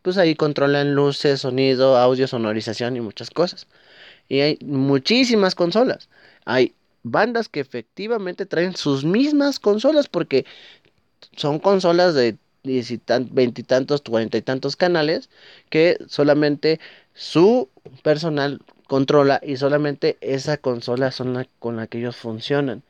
Pues 0.03 0.19
ahí 0.19 0.35
controlan 0.35 0.95
luces, 0.95 1.41
sonido, 1.41 1.97
audio, 1.97 2.27
sonorización 2.27 2.97
y 2.97 3.01
muchas 3.01 3.31
cosas. 3.31 3.67
Y 4.31 4.41
hay 4.41 4.59
muchísimas 4.65 5.55
consolas. 5.55 6.09
Hay 6.47 6.73
bandas 7.03 7.49
que 7.49 7.61
efectivamente 7.61 8.47
traen 8.47 8.77
sus 8.77 9.05
mismas 9.05 9.59
consolas 9.59 10.09
porque 10.09 10.47
son 11.37 11.59
consolas 11.59 12.15
de 12.15 12.39
veintitantos, 12.63 14.03
cuarenta 14.03 14.39
y 14.39 14.43
tantos 14.43 14.77
canales 14.77 15.31
que 15.69 15.99
solamente 16.07 16.79
su 17.13 17.69
personal 18.03 18.61
controla 18.87 19.41
y 19.43 19.57
solamente 19.57 20.17
esa 20.21 20.59
consola 20.59 21.11
son 21.11 21.35
la 21.35 21.47
con 21.59 21.77
la 21.77 21.89
que 21.89 21.99
ellos 21.99 22.17
funcionan. 22.17 22.85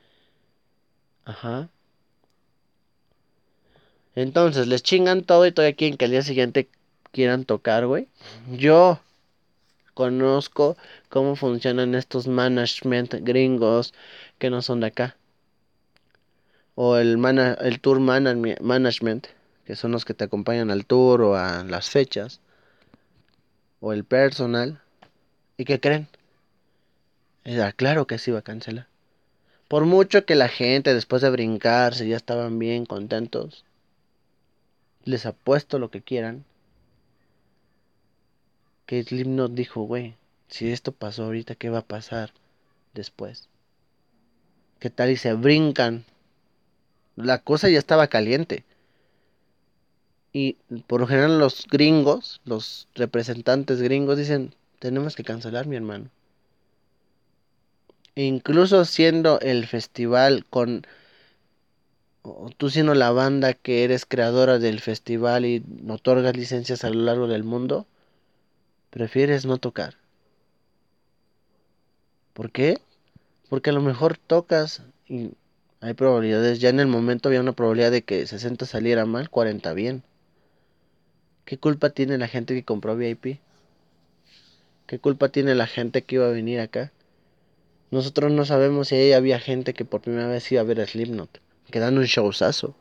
Ajá. 1.25 1.71
Entonces 4.15 4.67
les 4.67 4.83
chingan 4.83 5.23
todo 5.23 5.47
y 5.47 5.53
todavía 5.53 5.77
quieren 5.77 5.97
que 5.97 6.05
al 6.05 6.11
día 6.11 6.23
siguiente 6.23 6.69
quieran 7.13 7.47
tocar, 7.47 7.87
güey. 7.87 8.09
Yo 8.51 9.01
conozco 10.01 10.79
cómo 11.11 11.37
funcionan 11.37 11.95
estos 11.95 12.27
management 12.27 13.17
gringos 13.21 13.93
que 14.39 14.49
no 14.49 14.63
son 14.63 14.81
de 14.81 14.87
acá. 14.87 15.19
O 16.75 16.97
el, 16.97 17.23
el 17.61 17.81
tour 17.81 18.01
management, 18.01 19.27
que 19.67 19.77
son 19.77 19.93
los 19.93 20.07
que 20.07 20.15
te 20.15 20.25
acompañan 20.25 20.71
al 20.71 20.87
tour 20.87 21.21
o 21.21 21.37
a 21.37 21.65
las 21.65 21.91
fechas. 21.91 22.41
O 23.81 23.93
el 23.93 24.05
personal. 24.05 24.81
¿Y 25.59 25.67
qué 25.67 25.81
creen? 25.81 26.09
Era 27.45 27.71
claro 27.73 28.07
que 28.07 28.17
se 28.17 28.31
iba 28.31 28.39
a 28.39 28.43
cancelar. 28.51 28.87
Por 29.69 29.85
mucho 29.85 30.25
que 30.25 30.35
la 30.35 30.49
gente 30.49 30.95
después 30.95 31.21
de 31.21 31.29
brincarse 31.29 32.09
ya 32.09 32.17
estaban 32.17 32.59
bien 32.59 32.87
contentos. 32.87 33.67
Les 35.05 35.27
apuesto 35.27 35.79
lo 35.79 35.91
que 35.91 36.01
quieran 36.01 36.47
que 38.91 39.05
Slipknot 39.05 39.55
dijo, 39.55 39.83
güey, 39.83 40.17
si 40.49 40.73
esto 40.73 40.91
pasó 40.91 41.23
ahorita, 41.23 41.55
¿qué 41.55 41.71
va 41.71 41.79
a 41.79 41.87
pasar 41.87 42.33
después? 42.93 43.49
¿Qué 44.81 44.91
tal 44.91 45.11
y 45.11 45.17
se 45.17 45.33
brincan? 45.35 46.05
La 47.15 47.39
cosa 47.39 47.69
ya 47.69 47.79
estaba 47.79 48.09
caliente. 48.09 48.65
Y 50.33 50.55
por 50.89 50.99
lo 51.03 51.07
general 51.07 51.39
los 51.39 51.69
gringos, 51.69 52.41
los 52.45 52.89
representantes 52.97 53.81
gringos 53.81 54.19
dicen, 54.19 54.57
tenemos 54.81 55.15
que 55.15 55.23
cancelar, 55.23 55.69
mi 55.69 55.77
hermano. 55.77 56.11
E 58.17 58.25
incluso 58.25 58.85
siendo 58.85 59.39
el 59.39 59.69
festival 59.69 60.45
con 60.51 60.85
tú 62.57 62.71
siendo 62.71 62.95
la 62.95 63.13
banda 63.13 63.55
que 63.55 63.85
eres 63.85 64.05
creadora 64.05 64.59
del 64.59 64.81
festival 64.81 65.47
y 65.47 65.63
otorgas 65.89 66.37
licencias 66.37 66.83
a 66.83 66.91
lo 66.91 67.03
largo 67.03 67.29
del 67.29 67.45
mundo, 67.45 67.87
prefieres 68.91 69.47
no 69.47 69.59
tocar. 69.59 69.95
¿Por 72.35 72.51
qué? 72.51 72.79
Porque 73.49 73.71
a 73.71 73.73
lo 73.73 73.81
mejor 73.81 74.17
tocas 74.19 74.83
y 75.09 75.31
hay 75.81 75.95
probabilidades. 75.95 76.61
Ya 76.61 76.69
en 76.69 76.81
el 76.81 76.87
momento 76.87 77.29
había 77.29 77.41
una 77.41 77.53
probabilidad 77.53 77.91
de 77.91 78.03
que 78.03 78.27
60 78.27 78.67
saliera 78.67 79.07
mal, 79.07 79.31
40 79.31 79.73
bien. 79.73 80.03
¿Qué 81.45 81.59
culpa 81.59 81.91
tiene 81.91 82.19
la 82.19 82.29
gente 82.29 82.55
que 82.55 82.65
compró 82.65 82.97
VIP? 82.97 83.41
¿Qué 84.87 84.99
culpa 84.99 85.29
tiene 85.31 85.55
la 85.55 85.67
gente 85.67 86.03
que 86.03 86.17
iba 86.17 86.27
a 86.27 86.31
venir 86.31 86.61
acá? 86.61 86.93
Nosotros 87.91 88.31
no 88.31 88.45
sabemos 88.45 88.89
si 88.89 88.97
ahí 88.97 89.13
había 89.13 89.41
gente 89.41 89.75
que 89.75 89.85
por 89.85 90.01
primera 90.01 90.29
vez 90.29 90.51
iba 90.53 90.61
a 90.61 90.65
ver 90.65 90.81
a 90.81 90.87
Slipknot, 90.87 91.41
que 91.71 91.81
dan 91.81 91.99
un 91.99 92.05
showzazo. 92.05 92.77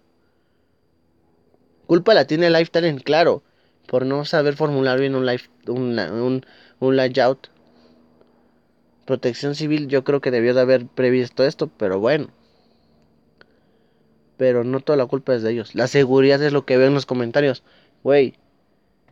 Culpa 1.88 2.14
la 2.14 2.26
tiene 2.26 2.52
Lifetime, 2.52 3.02
claro 3.02 3.42
por 3.90 4.06
no 4.06 4.24
saber 4.24 4.56
formular 4.56 5.00
bien 5.00 5.16
un, 5.16 6.46
un, 6.80 6.96
layout. 6.96 7.50
Protección 9.06 9.56
civil 9.56 9.88
yo 9.88 10.04
creo 10.04 10.22
que 10.22 10.30
debió 10.30 10.54
de 10.54 10.62
haber 10.62 10.86
previsto 10.86 11.44
esto, 11.44 11.72
pero 11.76 12.00
bueno. 12.00 12.28
Pero 14.38 14.64
no 14.64 14.80
toda 14.80 14.96
la 14.96 15.08
culpa 15.08 15.34
es 15.34 15.42
de 15.42 15.52
ellos. 15.52 15.74
La 15.74 15.88
seguridad 15.88 16.42
es 16.44 16.54
lo 16.54 16.66
que 16.66 16.78
veo 16.78 16.88
en 16.88 16.94
los 16.94 17.08
comentarios. 17.08 17.64
Güey, 18.04 18.36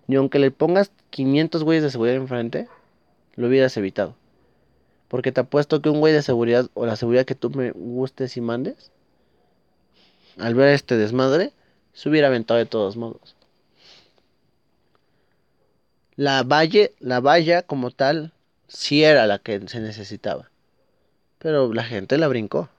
ni 0.06 0.16
aunque 0.16 0.38
le 0.38 0.52
pongas 0.52 0.92
500 1.10 1.64
güeyes 1.64 1.84
de 1.84 1.90
seguridad 1.90 2.18
enfrente, 2.18 2.68
lo 3.36 3.48
hubieras 3.48 3.76
evitado. 3.78 4.16
Porque 5.08 5.32
te 5.32 5.42
apuesto 5.42 5.82
que 5.82 5.90
un 5.90 6.02
güey 6.02 6.14
de 6.14 6.22
seguridad 6.22 6.70
o 6.76 6.86
la 6.86 6.98
seguridad 6.98 7.26
que 7.26 7.34
tú 7.34 7.50
me 7.50 7.72
gustes 7.72 8.38
y 8.38 8.42
mandes, 8.42 8.92
al 10.38 10.54
ver 10.54 10.70
este 10.70 10.98
desmadre, 10.98 11.52
se 11.94 12.10
hubiera 12.10 12.28
aventado 12.28 12.60
de 12.60 12.68
todos 12.68 12.96
modos. 12.96 13.37
La 16.18 16.42
valle, 16.42 16.96
la 17.00 17.20
valla 17.20 17.62
como 17.62 17.92
tal, 17.92 18.34
sí 18.68 19.04
era 19.04 19.28
la 19.28 19.38
que 19.38 19.68
se 19.68 19.80
necesitaba. 19.80 20.50
Pero 21.38 21.72
la 21.72 21.84
gente 21.84 22.18
la 22.18 22.28
brincó. 22.28 22.70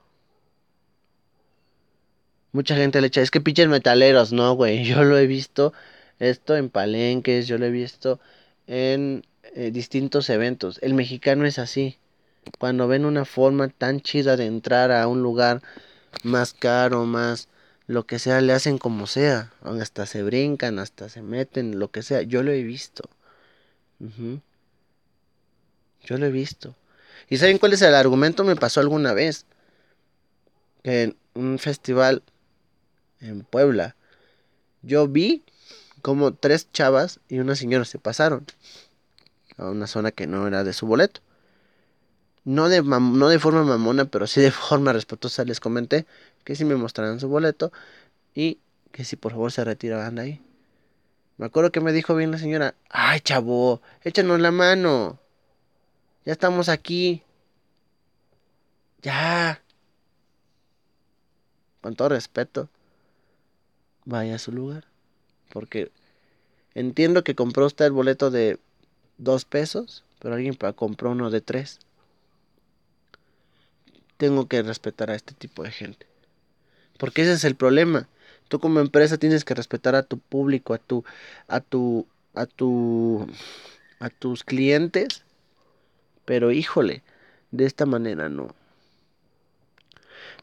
Mucha 2.51 2.75
gente 2.75 2.99
le 2.99 3.07
echa, 3.07 3.21
es 3.21 3.31
que 3.31 3.39
pinches 3.39 3.69
metaleros, 3.69 4.33
no, 4.33 4.53
güey. 4.55 4.83
Yo 4.85 5.03
lo 5.05 5.17
he 5.17 5.25
visto 5.25 5.71
esto 6.19 6.57
en 6.57 6.69
palenques, 6.69 7.47
yo 7.47 7.57
lo 7.57 7.65
he 7.65 7.71
visto 7.71 8.19
en 8.67 9.25
eh, 9.55 9.71
distintos 9.71 10.29
eventos. 10.29 10.77
El 10.81 10.93
mexicano 10.93 11.45
es 11.45 11.59
así. 11.59 11.97
Cuando 12.59 12.89
ven 12.89 13.05
una 13.05 13.23
forma 13.23 13.69
tan 13.69 14.01
chida 14.01 14.35
de 14.35 14.47
entrar 14.47 14.91
a 14.91 15.07
un 15.07 15.23
lugar 15.23 15.61
más 16.23 16.53
caro, 16.53 17.05
más 17.05 17.47
lo 17.87 18.05
que 18.05 18.19
sea, 18.19 18.41
le 18.41 18.51
hacen 18.51 18.77
como 18.79 19.07
sea. 19.07 19.53
Hasta 19.61 20.05
se 20.05 20.23
brincan, 20.23 20.77
hasta 20.77 21.07
se 21.07 21.21
meten, 21.21 21.79
lo 21.79 21.89
que 21.89 22.03
sea. 22.03 22.21
Yo 22.23 22.43
lo 22.43 22.51
he 22.51 22.63
visto. 22.63 23.09
Yo 23.99 24.41
lo 26.17 26.25
he 26.25 26.31
visto. 26.31 26.75
¿Y 27.29 27.37
saben 27.37 27.57
cuál 27.57 27.73
es 27.73 27.81
el 27.81 27.93
argumento? 27.93 28.43
Me 28.43 28.55
pasó 28.55 28.79
alguna 28.79 29.13
vez. 29.13 29.45
Que 30.83 31.03
en 31.03 31.17
un 31.33 31.59
festival 31.59 32.23
en 33.19 33.43
Puebla, 33.43 33.95
yo 34.81 35.07
vi 35.07 35.43
como 36.01 36.33
tres 36.33 36.71
chavas 36.71 37.19
y 37.27 37.39
una 37.39 37.55
señora 37.55 37.83
se 37.83 37.99
pasaron 37.99 38.45
a 39.57 39.69
una 39.69 39.87
zona 39.87 40.11
que 40.11 40.25
no 40.25 40.47
era 40.47 40.63
de 40.63 40.73
su 40.73 40.87
boleto. 40.87 41.21
No 42.45 42.69
de, 42.69 42.81
no 42.81 43.27
de 43.27 43.39
forma 43.39 43.63
mamona, 43.63 44.05
pero 44.05 44.25
sí 44.25 44.41
de 44.41 44.51
forma 44.51 44.93
respetuosa 44.93 45.43
les 45.43 45.59
comenté 45.59 46.07
que 46.43 46.55
si 46.55 46.65
me 46.65 46.75
mostraran 46.75 47.19
su 47.19 47.27
boleto 47.27 47.71
y 48.33 48.59
que 48.91 49.03
si 49.03 49.17
por 49.17 49.33
favor 49.33 49.51
se 49.51 49.63
retiraban 49.63 50.15
de 50.15 50.21
ahí. 50.21 50.41
Me 51.39 51.45
acuerdo 51.45 51.71
que 51.71 51.79
me 51.79 51.93
dijo 51.93 52.15
bien 52.15 52.31
la 52.31 52.37
señora, 52.37 52.75
ay 52.89 53.21
chavo, 53.21 53.81
échanos 54.03 54.41
la 54.41 54.51
mano. 54.51 55.19
Ya 56.25 56.33
estamos 56.33 56.67
aquí. 56.67 57.23
Ya. 59.01 59.61
Con 61.79 61.95
todo 61.95 62.09
respeto, 62.09 62.67
vaya 64.03 64.35
a 64.35 64.39
su 64.39 64.51
lugar. 64.51 64.83
Porque 65.53 65.93
entiendo 66.75 67.23
que 67.23 67.35
compró 67.35 67.67
usted 67.67 67.85
el 67.85 67.93
boleto 67.93 68.31
de 68.31 68.59
dos 69.17 69.45
pesos, 69.45 70.03
pero 70.19 70.35
alguien 70.35 70.57
compró 70.75 71.11
uno 71.11 71.29
de 71.29 71.39
tres. 71.39 71.79
Tengo 74.17 74.49
que 74.49 74.61
respetar 74.61 75.09
a 75.09 75.15
este 75.15 75.33
tipo 75.35 75.63
de 75.63 75.71
gente. 75.71 76.05
Porque 76.97 77.21
ese 77.21 77.31
es 77.31 77.45
el 77.45 77.55
problema. 77.55 78.09
Tú 78.49 78.59
como 78.59 78.81
empresa 78.81 79.17
tienes 79.17 79.45
que 79.45 79.53
respetar 79.53 79.95
a 79.95 80.03
tu 80.03 80.17
público, 80.17 80.73
a 80.73 80.79
tu, 80.79 81.05
a 81.47 81.61
tu, 81.61 82.07
a 82.33 82.45
tu, 82.45 83.27
a 83.99 84.09
tus 84.09 84.43
clientes. 84.43 85.23
Pero 86.25 86.51
híjole, 86.51 87.03
de 87.51 87.65
esta 87.65 87.85
manera, 87.85 88.27
no. 88.27 88.53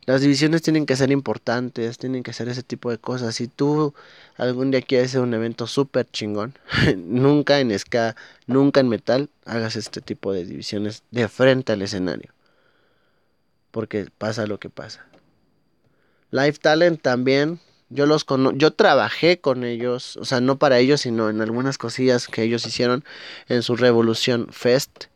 Las 0.06 0.20
divisiones 0.20 0.62
tienen 0.62 0.86
que 0.86 0.94
ser 0.94 1.10
importantes, 1.10 1.98
tienen 1.98 2.22
que 2.22 2.32
ser 2.32 2.48
ese 2.48 2.62
tipo 2.62 2.90
de 2.90 2.98
cosas. 2.98 3.34
Si 3.34 3.48
tú 3.48 3.92
algún 4.36 4.70
día 4.70 4.80
quieres 4.80 5.10
hacer 5.10 5.20
un 5.20 5.34
evento 5.34 5.66
súper 5.66 6.08
chingón, 6.08 6.54
nunca 6.96 7.58
en 7.58 7.76
ska, 7.76 8.14
nunca 8.46 8.78
en 8.78 8.88
metal, 8.88 9.30
hagas 9.44 9.74
este 9.74 10.00
tipo 10.00 10.32
de 10.32 10.44
divisiones 10.44 11.02
de 11.10 11.26
frente 11.26 11.72
al 11.72 11.82
escenario. 11.82 12.32
Porque 13.72 14.06
pasa 14.16 14.46
lo 14.46 14.60
que 14.60 14.70
pasa. 14.70 15.04
Live 16.30 16.58
Talent 16.60 17.02
también, 17.02 17.60
yo 17.88 18.06
los 18.06 18.26
yo 18.54 18.72
trabajé 18.72 19.40
con 19.40 19.64
ellos, 19.64 20.16
o 20.16 20.24
sea, 20.24 20.40
no 20.40 20.58
para 20.58 20.78
ellos, 20.78 21.02
sino 21.02 21.30
en 21.30 21.40
algunas 21.40 21.78
cosillas 21.78 22.26
que 22.28 22.42
ellos 22.42 22.66
hicieron 22.66 23.04
en 23.48 23.62
su 23.62 23.76
Revolución 23.76 24.48
Fest 24.50 25.06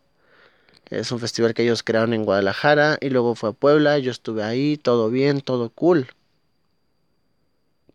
es 0.90 1.12
un 1.12 1.20
festival 1.20 1.54
que 1.54 1.62
ellos 1.62 1.84
crearon 1.84 2.12
en 2.14 2.24
Guadalajara 2.24 2.98
y 3.00 3.10
luego 3.10 3.36
fue 3.36 3.50
a 3.50 3.52
Puebla. 3.52 3.98
Yo 3.98 4.10
estuve 4.10 4.42
ahí, 4.42 4.76
todo 4.76 5.08
bien, 5.08 5.40
todo 5.40 5.70
cool. 5.70 6.08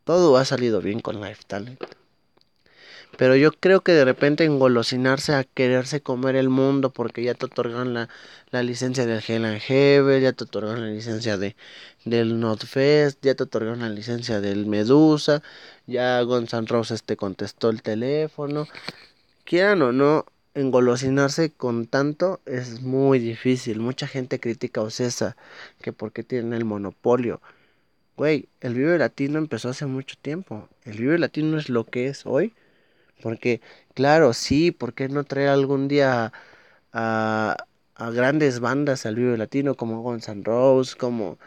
Todo 0.05 0.37
ha 0.37 0.45
salido 0.45 0.81
bien 0.81 1.01
con 1.01 1.21
Life 1.21 1.43
Talent. 1.45 1.83
Pero 3.17 3.35
yo 3.35 3.51
creo 3.51 3.81
que 3.81 3.93
de 3.93 4.03
repente 4.03 4.43
engolosinarse 4.43 5.33
a 5.33 5.43
quererse 5.43 6.01
comer 6.01 6.35
el 6.35 6.49
mundo 6.49 6.91
porque 6.91 7.23
ya 7.23 7.33
te 7.33 7.45
otorgan 7.45 7.93
la, 7.93 8.09
la 8.51 8.63
licencia 8.63 9.05
del 9.05 9.23
Hell 9.25 9.45
and 9.45 10.21
ya 10.21 10.33
te 10.33 10.43
otorgan 10.43 10.81
la 10.81 10.87
licencia 10.87 11.37
de, 11.37 11.55
del 12.03 12.39
Notfest, 12.39 13.23
ya 13.23 13.35
te 13.35 13.43
otorgan 13.43 13.79
la 13.79 13.89
licencia 13.89 14.41
del 14.41 14.65
Medusa, 14.65 15.41
ya 15.87 16.21
Gonzalo 16.21 16.67
Roses 16.67 17.03
te 17.03 17.15
contestó 17.15 17.69
el 17.69 17.81
teléfono. 17.81 18.67
Quieran 19.45 19.81
o 19.81 19.91
no, 19.91 20.25
engolosinarse 20.55 21.51
con 21.51 21.85
tanto 21.85 22.41
es 22.45 22.81
muy 22.81 23.19
difícil. 23.19 23.79
Mucha 23.79 24.07
gente 24.07 24.39
critica 24.39 24.81
a 24.81 24.85
Ocesa 24.85 25.37
que 25.81 25.93
porque 25.93 26.23
tiene 26.23 26.57
el 26.57 26.65
monopolio. 26.65 27.41
Güey, 28.17 28.47
el 28.61 28.73
Vive 28.73 28.97
Latino 28.97 29.37
empezó 29.37 29.69
hace 29.69 29.85
mucho 29.85 30.15
tiempo. 30.21 30.69
El 30.83 30.97
Vive 30.97 31.19
Latino 31.19 31.57
es 31.57 31.69
lo 31.69 31.83
que 31.83 32.07
es 32.07 32.25
hoy. 32.25 32.53
Porque, 33.21 33.61
claro, 33.93 34.33
sí, 34.33 34.71
¿por 34.71 34.93
qué 34.93 35.09
no 35.09 35.23
traer 35.23 35.49
algún 35.49 35.87
día 35.87 36.31
a, 36.93 37.57
a 37.95 38.09
grandes 38.11 38.59
bandas 38.59 39.05
al 39.05 39.15
Vive 39.15 39.37
Latino 39.37 39.75
como 39.75 40.01
Guns 40.01 40.27
N' 40.29 40.43
Roses, 40.43 40.95
como 40.95 41.37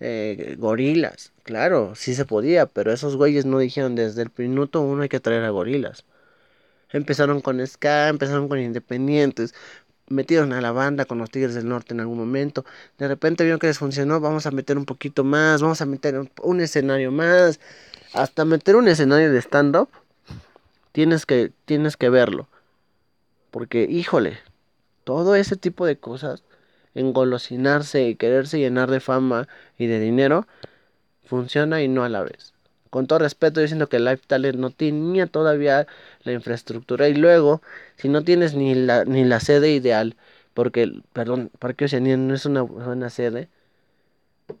eh, 0.00 0.56
Gorilas? 0.58 1.32
Claro, 1.44 1.94
sí 1.94 2.14
se 2.14 2.24
podía, 2.24 2.66
pero 2.66 2.92
esos 2.92 3.16
güeyes 3.16 3.46
no 3.46 3.58
dijeron 3.58 3.94
desde 3.94 4.22
el 4.22 4.30
minuto 4.36 4.80
uno 4.80 5.02
hay 5.02 5.08
que 5.08 5.20
traer 5.20 5.44
a 5.44 5.50
Gorilas. 5.50 6.04
Empezaron 6.90 7.40
con 7.40 7.64
ska, 7.66 8.08
empezaron 8.08 8.48
con 8.48 8.58
independientes, 8.58 9.54
metieron 10.08 10.52
a 10.52 10.60
la 10.60 10.72
banda 10.72 11.04
con 11.04 11.18
los 11.18 11.30
Tigres 11.30 11.54
del 11.54 11.68
Norte 11.68 11.94
en 11.94 12.00
algún 12.00 12.18
momento. 12.18 12.64
De 12.98 13.08
repente 13.08 13.44
vieron 13.44 13.58
que 13.60 13.66
les 13.66 13.78
funcionó, 13.78 14.20
vamos 14.20 14.46
a 14.46 14.50
meter 14.50 14.78
un 14.78 14.84
poquito 14.86 15.24
más, 15.24 15.62
vamos 15.62 15.80
a 15.80 15.86
meter 15.86 16.18
un, 16.42 16.60
escenario 16.60 17.12
más. 17.12 17.60
Hasta 18.14 18.44
meter 18.44 18.76
un 18.76 18.88
escenario 18.88 19.30
de 19.32 19.38
stand-up, 19.42 19.90
tienes 20.98 21.26
que, 21.26 21.52
tienes 21.64 21.96
que 21.96 22.08
verlo. 22.10 22.48
Porque, 23.52 23.86
híjole, 23.88 24.36
todo 25.04 25.36
ese 25.36 25.54
tipo 25.54 25.86
de 25.86 25.96
cosas, 25.96 26.42
engolosinarse 26.96 28.08
y 28.08 28.16
quererse 28.16 28.58
llenar 28.58 28.90
de 28.90 28.98
fama 28.98 29.46
y 29.78 29.86
de 29.86 30.00
dinero, 30.00 30.48
funciona 31.24 31.82
y 31.82 31.86
no 31.86 32.02
a 32.02 32.08
la 32.08 32.24
vez 32.24 32.52
con 32.90 33.06
todo 33.06 33.20
respeto, 33.20 33.60
yo 33.60 33.68
siento 33.68 33.88
que 33.88 34.00
Life 34.00 34.24
Talent 34.26 34.56
no 34.58 34.70
tenía 34.70 35.28
todavía 35.28 35.86
la 36.24 36.32
infraestructura. 36.32 37.06
Y 37.08 37.14
luego, 37.14 37.62
si 37.96 38.08
no 38.08 38.24
tienes 38.24 38.54
ni 38.54 38.74
la, 38.74 39.04
ni 39.04 39.24
la 39.24 39.38
sede 39.38 39.70
ideal, 39.72 40.16
porque, 40.54 40.90
perdón, 41.12 41.52
Parque 41.60 41.84
Oceanía 41.84 42.16
no 42.16 42.34
es 42.34 42.44
una 42.44 42.62
buena 42.62 43.10
sede, 43.10 43.50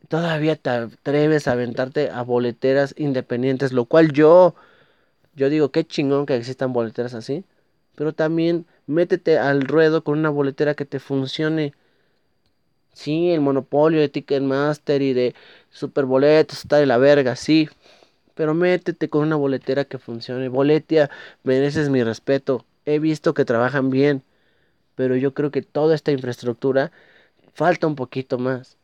todavía 0.08 0.54
te 0.56 0.70
atreves 0.70 1.48
a 1.48 1.52
aventarte 1.52 2.10
a 2.10 2.22
boleteras 2.22 2.94
independientes, 2.98 3.72
lo 3.72 3.86
cual 3.86 4.12
yo, 4.12 4.54
yo 5.38 5.48
digo, 5.48 5.70
qué 5.70 5.84
chingón 5.84 6.26
que 6.26 6.34
existan 6.36 6.72
boleteras 6.72 7.14
así. 7.14 7.44
Pero 7.94 8.12
también 8.12 8.66
métete 8.86 9.38
al 9.38 9.62
ruedo 9.62 10.02
con 10.04 10.18
una 10.18 10.30
boletera 10.30 10.74
que 10.74 10.84
te 10.84 10.98
funcione. 10.98 11.74
Sí, 12.92 13.30
el 13.30 13.40
monopolio 13.40 14.00
de 14.00 14.08
Ticketmaster 14.08 15.00
y 15.00 15.12
de 15.12 15.34
Superboletos 15.70 16.58
está 16.58 16.78
de 16.78 16.86
la 16.86 16.98
verga, 16.98 17.36
sí. 17.36 17.68
Pero 18.34 18.54
métete 18.54 19.08
con 19.08 19.22
una 19.22 19.36
boletera 19.36 19.84
que 19.84 19.98
funcione. 19.98 20.48
Boletia, 20.48 21.10
mereces 21.44 21.88
mi 21.88 22.02
respeto. 22.02 22.64
He 22.84 22.98
visto 22.98 23.34
que 23.34 23.44
trabajan 23.44 23.90
bien. 23.90 24.22
Pero 24.96 25.16
yo 25.16 25.34
creo 25.34 25.52
que 25.52 25.62
toda 25.62 25.94
esta 25.94 26.10
infraestructura 26.10 26.90
falta 27.54 27.86
un 27.86 27.94
poquito 27.94 28.38
más. 28.38 28.76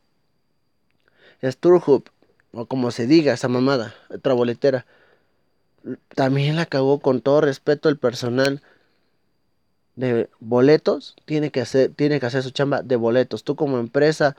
Sturhub, 1.43 2.09
o 2.53 2.65
como 2.65 2.91
se 2.91 3.07
diga 3.07 3.33
esa 3.33 3.49
mamada, 3.49 3.93
otra 4.09 4.33
boletera. 4.33 4.85
También 6.15 6.55
la 6.55 6.65
cagó 6.65 6.99
con 6.99 7.21
todo 7.21 7.41
respeto 7.41 7.89
el 7.89 7.97
personal 7.97 8.61
de 9.95 10.29
boletos. 10.39 11.15
Tiene 11.25 11.51
que 11.51 11.61
hacer, 11.61 11.93
tiene 11.93 12.19
que 12.19 12.25
hacer 12.25 12.43
su 12.43 12.51
chamba 12.51 12.81
de 12.81 12.95
boletos. 12.95 13.43
Tú 13.43 13.55
como 13.55 13.79
empresa 13.79 14.35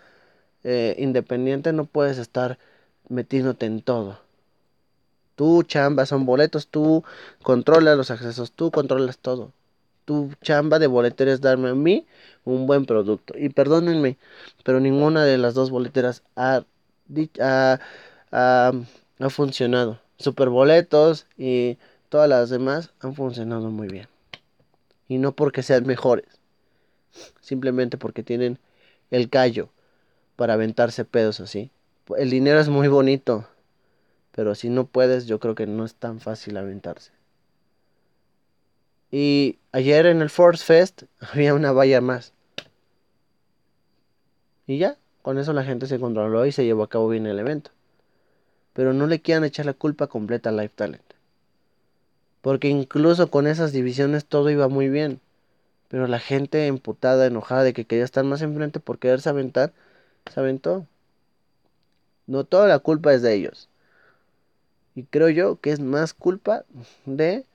eh, 0.65 0.97
independiente 0.99 1.73
no 1.73 1.87
puedes 1.87 2.19
estar 2.19 2.59
metiéndote 3.09 3.67
en 3.67 3.83
todo. 3.83 4.19
Tu 5.37 5.63
chamba 5.65 6.07
son 6.07 6.25
boletos, 6.27 6.69
tú 6.69 7.05
controlas 7.43 7.97
los 7.97 8.11
accesos, 8.11 8.53
tú 8.53 8.71
controlas 8.71 9.19
todo. 9.19 9.53
Tu 10.07 10.33
chamba 10.43 10.79
de 10.79 10.87
boletera 10.87 11.33
es 11.33 11.41
darme 11.41 11.71
a 11.71 11.75
mí 11.75 12.07
un 12.45 12.67
buen 12.67 12.87
producto. 12.87 13.35
Y 13.37 13.51
perdónenme, 13.51 14.19
pero 14.65 14.81
ninguna 14.81 15.25
de 15.25 15.39
las 15.39 15.55
dos 15.55 15.71
boleteras 15.71 16.23
ha, 16.37 16.65
ha, 17.41 17.79
ha, 18.33 18.73
ha 19.19 19.31
funcionado. 19.31 20.01
Superboletos 20.19 21.27
y 21.37 21.79
todas 22.09 22.29
las 22.29 22.51
demás 22.51 22.93
han 23.01 23.15
funcionado 23.15 23.71
muy 23.71 23.89
bien. 23.89 24.09
Y 25.09 25.19
no 25.19 25.33
porque 25.33 25.63
sean 25.63 25.87
mejores, 25.87 26.27
simplemente 27.41 27.97
porque 27.97 28.23
tienen 28.23 28.59
el 29.11 29.31
callo 29.31 29.71
para 30.37 30.55
aventarse 30.55 31.05
pedos 31.05 31.41
así. 31.41 31.71
El 32.17 32.31
dinero 32.31 32.61
es 32.61 32.69
muy 32.69 32.89
bonito, 32.89 33.47
pero 34.33 34.55
si 34.55 34.69
no 34.69 34.87
puedes, 34.87 35.27
yo 35.27 35.41
creo 35.41 35.55
que 35.55 35.67
no 35.67 35.85
es 35.85 35.95
tan 35.95 36.21
fácil 36.21 36.57
aventarse. 36.57 37.13
Y 39.11 39.59
ayer 39.73 40.07
en 40.07 40.21
el 40.21 40.31
Force 40.31 40.65
Fest 40.65 41.05
había 41.21 41.55
una 41.55 41.73
valla 41.73 42.01
más. 42.01 42.33
Y 44.67 44.79
ya, 44.79 44.99
con 45.23 45.39
eso 45.39 45.53
la 45.53 45.65
gente 45.65 45.87
se 45.87 46.01
controló 46.01 46.45
y 46.47 46.53
se 46.53 46.65
llevó 46.65 46.83
a 46.83 46.89
cabo 46.89 47.09
bien 47.09 47.27
el 47.27 47.39
evento. 47.39 47.71
Pero 48.77 48.93
no 48.93 49.07
le 49.07 49.23
quieran 49.23 49.43
echar 49.45 49.65
la 49.65 49.73
culpa 49.73 50.07
completa 50.07 50.51
a 50.51 50.53
Life 50.53 50.75
Talent. 50.77 51.03
Porque 52.43 52.69
incluso 52.69 53.31
con 53.31 53.47
esas 53.47 53.73
divisiones 53.73 54.27
todo 54.27 54.51
iba 54.51 54.69
muy 54.69 54.91
bien. 54.91 55.19
Pero 55.89 56.07
la 56.07 56.19
gente 56.19 56.67
emputada, 56.67 57.25
enojada 57.25 57.63
de 57.63 57.73
que 57.73 57.87
quería 57.87 58.05
estar 58.05 58.23
más 58.23 58.43
enfrente 58.43 58.79
por 58.79 58.99
quererse 58.99 59.31
aventar, 59.31 59.73
se 60.31 60.39
aventó. 60.39 60.87
No 62.27 62.45
toda 62.45 62.69
la 62.69 62.79
culpa 62.79 63.15
es 63.15 63.23
de 63.23 63.33
ellos. 63.33 63.71
Y 64.95 65.05
creo 65.05 65.31
yo 65.31 65.59
que 65.59 65.73
es 65.73 65.81
más 65.81 66.13
culpa 66.13 66.67
de 67.07 67.47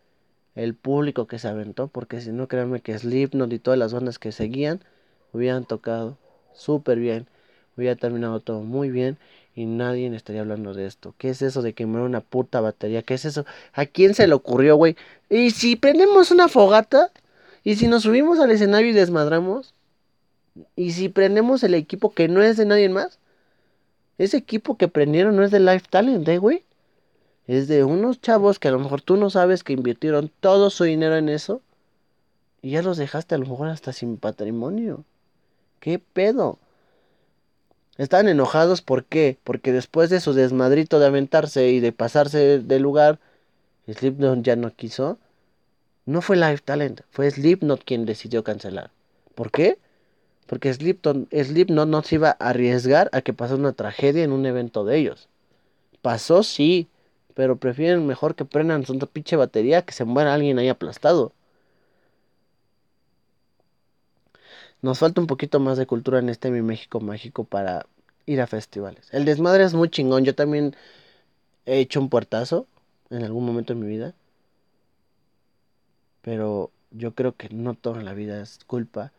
el 0.56 0.74
público 0.74 1.28
que 1.28 1.38
se 1.38 1.48
aventó, 1.48 1.88
porque 1.88 2.20
si 2.20 2.32
no, 2.32 2.48
créanme 2.48 2.82
que 2.82 2.98
Slipknot 2.98 3.54
y 3.54 3.60
todas 3.60 3.78
las 3.78 3.94
bandas 3.94 4.18
que 4.18 4.32
seguían 4.32 4.82
hubieran 5.34 5.66
tocado 5.66 6.18
súper 6.54 6.98
bien, 6.98 7.28
hubiera 7.78 7.96
terminado 7.96 8.40
todo 8.40 8.62
muy 8.62 8.90
bien 8.90 9.20
y 9.56 9.66
nadie 9.66 10.14
estaría 10.16 10.42
hablando 10.42 10.74
de 10.74 10.86
esto. 10.86 11.14
¿Qué 11.18 11.30
es 11.30 11.42
eso 11.42 11.62
de 11.62 11.74
quemar 11.74 12.02
una 12.04 12.22
puta 12.22 12.62
batería? 12.62 13.04
¿Qué 13.04 13.16
es 13.16 13.26
eso? 13.26 13.46
¿A 13.74 13.86
quién 13.86 14.14
se 14.14 14.28
le 14.28 14.34
ocurrió, 14.34 14.76
güey? 14.76 14.96
¿Y 15.30 15.52
si 15.52 15.76
prendemos 15.76 16.32
una 16.32 16.48
fogata? 16.48 17.12
¿Y 17.64 17.76
si 17.76 17.88
nos 17.88 18.04
subimos 18.04 18.40
al 18.40 18.52
escenario 18.52 18.90
y 18.90 18.94
desmadramos? 18.94 19.74
¿Y 20.76 20.92
si 20.92 21.10
prendemos 21.10 21.64
el 21.64 21.74
equipo 21.74 22.14
que 22.14 22.28
no 22.28 22.42
es 22.42 22.58
de 22.58 22.66
nadie 22.66 22.90
más? 22.90 23.20
Ese 24.18 24.38
equipo 24.38 24.78
que 24.78 24.88
prendieron 24.88 25.36
no 25.36 25.44
es 25.44 25.52
de 25.52 25.60
Life 25.60 25.86
Talent, 25.90 26.28
¿eh, 26.28 26.38
güey? 26.38 26.64
es 27.48 27.68
de 27.68 27.84
unos 27.84 28.22
chavos 28.22 28.60
que 28.60 28.70
a 28.70 28.72
lo 28.72 28.80
mejor 28.80 29.02
tú 29.02 29.18
no 29.18 29.30
sabes 29.30 29.64
que 29.64 29.74
invirtieron 29.74 30.32
todo 30.40 30.70
su 30.70 30.86
dinero 30.86 31.18
en 31.18 31.28
eso 31.28 31.62
y 32.62 32.72
ya 32.72 32.82
los 32.82 32.98
dejaste 32.98 33.36
a 33.36 33.38
lo 33.38 33.46
mejor 33.46 33.68
hasta 33.68 33.92
sin 33.92 34.18
patrimonio. 34.18 35.04
¿Qué 35.80 36.00
pedo? 36.00 36.60
Están 37.98 38.28
enojados 38.28 38.82
¿por 38.82 39.06
qué? 39.06 39.38
Porque 39.44 39.72
después 39.72 40.10
de 40.10 40.22
su 40.22 40.34
desmadrito 40.34 41.00
de 41.00 41.08
aventarse 41.08 41.70
y 41.70 41.80
de 41.80 41.92
pasarse 41.92 42.60
del 42.60 42.82
lugar, 42.82 43.20
Slipknot 43.88 44.44
ya 44.44 44.56
no 44.56 44.74
quiso. 44.74 45.20
No 46.06 46.22
fue 46.22 46.38
Live 46.38 46.60
Talent, 46.66 47.02
fue 47.12 47.30
Slipknot 47.30 47.84
quien 47.84 48.06
decidió 48.06 48.44
cancelar. 48.44 48.92
¿Por 49.36 49.52
qué? 49.52 49.78
Porque 50.48 50.74
Slipknot, 50.74 51.30
Slipknot 51.32 51.88
no 51.88 52.02
se 52.04 52.16
iba 52.16 52.30
a 52.30 52.50
arriesgar 52.50 53.10
a 53.14 53.22
que 53.22 53.34
pasara 53.34 53.60
una 53.60 53.74
tragedia 53.74 54.24
en 54.24 54.32
un 54.32 54.46
evento 54.46 54.84
de 54.84 54.98
ellos. 54.98 55.28
Pasó 56.02 56.44
sí, 56.44 56.88
pero 57.36 57.58
prefieren 57.58 58.08
mejor 58.08 58.36
que 58.36 58.46
prendan 58.46 58.86
su 58.86 58.98
pinche 59.00 59.36
batería 59.36 59.84
que 59.84 59.94
se 59.94 60.06
muera 60.06 60.34
alguien 60.34 60.60
ahí 60.60 60.70
aplastado. 60.70 61.34
Nos 64.82 65.00
falta 65.00 65.22
un 65.22 65.28
poquito 65.28 65.60
más 65.60 65.78
de 65.78 65.86
cultura 65.86 66.20
en 66.20 66.30
este 66.30 66.50
mi 66.50 66.62
México 66.62 67.00
mágico 67.00 67.44
para 67.44 67.86
ir 68.26 68.42
a 68.42 68.48
festivales. 68.48 69.08
El 69.12 69.26
desmadre 69.26 69.64
es 69.64 69.74
muy 69.74 69.90
chingón. 69.90 70.26
Yo 70.26 70.34
también 70.34 70.76
he 71.66 71.80
hecho 71.80 72.00
un 72.00 72.10
puertazo 72.10 72.68
en 73.10 73.24
algún 73.24 73.46
momento 73.46 73.74
de 73.74 73.80
mi 73.80 73.88
vida. 73.88 74.14
Pero 76.22 76.72
yo 76.92 77.14
creo 77.14 77.36
que 77.36 77.50
no 77.50 77.74
toda 77.74 78.02
la 78.02 78.14
vida 78.14 78.42
es 78.42 78.60
culpa 78.66 79.12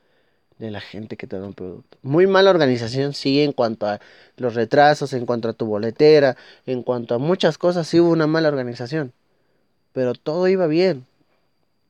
de 0.58 0.70
la 0.70 0.80
gente 0.80 1.16
que 1.16 1.26
te 1.26 1.38
da 1.38 1.46
un 1.46 1.54
producto. 1.54 1.98
Muy 2.02 2.26
mala 2.26 2.50
organización, 2.50 3.14
sí, 3.14 3.40
en 3.42 3.52
cuanto 3.52 3.86
a 3.86 4.00
los 4.36 4.54
retrasos, 4.54 5.12
en 5.12 5.26
cuanto 5.26 5.48
a 5.48 5.52
tu 5.52 5.66
boletera, 5.66 6.36
en 6.66 6.82
cuanto 6.82 7.14
a 7.14 7.18
muchas 7.18 7.58
cosas, 7.58 7.86
sí 7.86 7.98
hubo 8.00 8.10
una 8.10 8.26
mala 8.26 8.48
organización. 8.48 9.12
Pero 9.92 10.14
todo 10.14 10.48
iba 10.48 10.66
bien. 10.66 11.06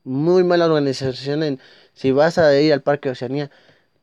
Muy 0.03 0.43
mala 0.43 0.65
organización 0.65 1.43
en 1.43 1.59
si 1.93 2.11
vas 2.11 2.37
a 2.37 2.59
ir 2.59 2.73
al 2.73 2.81
Parque 2.81 3.09
Oceanía, 3.09 3.51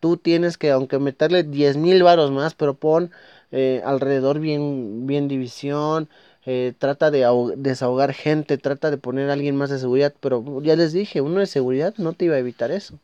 tú 0.01 0.17
tienes 0.17 0.59
que, 0.59 0.71
aunque 0.71 0.99
meterle 0.99 1.43
10 1.43 1.77
mil 1.77 2.03
varos 2.03 2.31
más, 2.31 2.55
pero 2.55 2.75
pon 2.75 3.11
eh, 3.53 3.83
alrededor 3.85 4.41
bien, 4.41 5.07
bien 5.07 5.29
división, 5.29 6.09
eh, 6.47 6.73
trata 6.79 7.11
de 7.11 7.27
desahogar 7.57 8.13
gente, 8.15 8.59
trata 8.59 8.91
de 8.91 8.99
poner 8.99 9.31
a 9.31 9.35
alguien 9.35 9.57
más 9.57 9.71
de 9.71 9.79
seguridad, 9.79 10.15
pero 10.21 10.63
ya 10.63 10.77
les 10.77 10.93
dije, 10.93 11.21
uno 11.21 11.41
de 11.41 11.47
seguridad 11.47 11.95
no 11.99 12.13
te 12.15 12.27
iba 12.27 12.37
a 12.37 12.39
evitar 12.39 12.71
eso. 12.71 12.99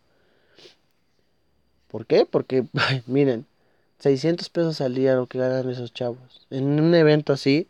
¿Por 1.88 2.06
qué? 2.06 2.26
Porque, 2.26 2.64
miren, 3.06 3.46
600 3.98 4.48
pesos 4.50 4.80
al 4.80 4.94
día 4.94 5.14
lo 5.14 5.26
que 5.26 5.38
ganan 5.38 5.68
esos 5.70 5.92
chavos. 5.92 6.46
En 6.50 6.80
un 6.80 6.94
evento 6.94 7.32
así, 7.32 7.68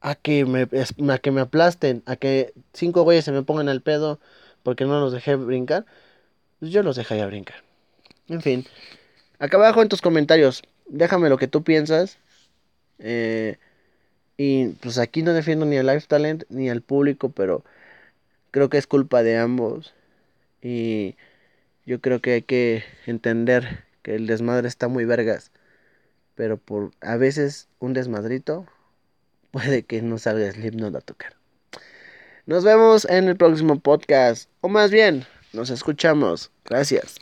a 0.00 0.14
que 0.14 0.44
me, 0.46 0.66
a 1.12 1.18
que 1.18 1.30
me 1.30 1.40
aplasten, 1.40 2.02
a 2.06 2.16
que 2.16 2.54
cinco 2.72 3.02
güeyes 3.02 3.24
se 3.24 3.32
me 3.32 3.42
pongan 3.42 3.68
al 3.68 3.82
pedo 3.82 4.18
porque 4.62 4.84
no 4.84 5.00
los 5.00 5.12
dejé 5.12 5.36
brincar, 5.36 5.86
pues 6.58 6.70
yo 6.72 6.82
los 6.82 6.96
dejaría 6.96 7.26
brincar. 7.26 7.62
En 8.28 8.42
fin, 8.42 8.66
acá 9.38 9.56
abajo 9.56 9.82
en 9.82 9.88
tus 9.88 10.02
comentarios, 10.02 10.62
déjame 10.86 11.28
lo 11.28 11.38
que 11.38 11.48
tú 11.48 11.62
piensas. 11.62 12.18
Eh, 12.98 13.56
y 14.36 14.68
pues 14.80 14.98
aquí 14.98 15.22
no 15.22 15.32
defiendo 15.32 15.66
ni 15.66 15.76
al 15.76 15.86
Life 15.86 16.06
Talent 16.06 16.44
ni 16.48 16.70
al 16.70 16.82
público, 16.82 17.30
pero 17.30 17.64
creo 18.50 18.68
que 18.70 18.78
es 18.78 18.86
culpa 18.86 19.22
de 19.22 19.36
ambos. 19.38 19.94
Y 20.62 21.16
yo 21.86 22.00
creo 22.00 22.20
que 22.20 22.32
hay 22.34 22.42
que 22.42 22.84
entender 23.06 23.84
que 24.02 24.14
el 24.14 24.26
desmadre 24.26 24.68
está 24.68 24.88
muy 24.88 25.04
vergas. 25.04 25.50
Pero 26.34 26.56
por 26.56 26.92
a 27.00 27.16
veces 27.16 27.68
un 27.80 27.92
desmadrito 27.92 28.66
puede 29.50 29.82
que 29.82 30.02
no 30.02 30.18
salga 30.18 30.50
Slipknot 30.52 30.94
a 30.94 31.00
tocar. 31.00 31.39
Nos 32.50 32.64
vemos 32.64 33.04
en 33.04 33.28
el 33.28 33.36
próximo 33.36 33.78
podcast. 33.78 34.50
O 34.60 34.68
más 34.68 34.90
bien, 34.90 35.24
nos 35.52 35.70
escuchamos. 35.70 36.50
Gracias. 36.64 37.14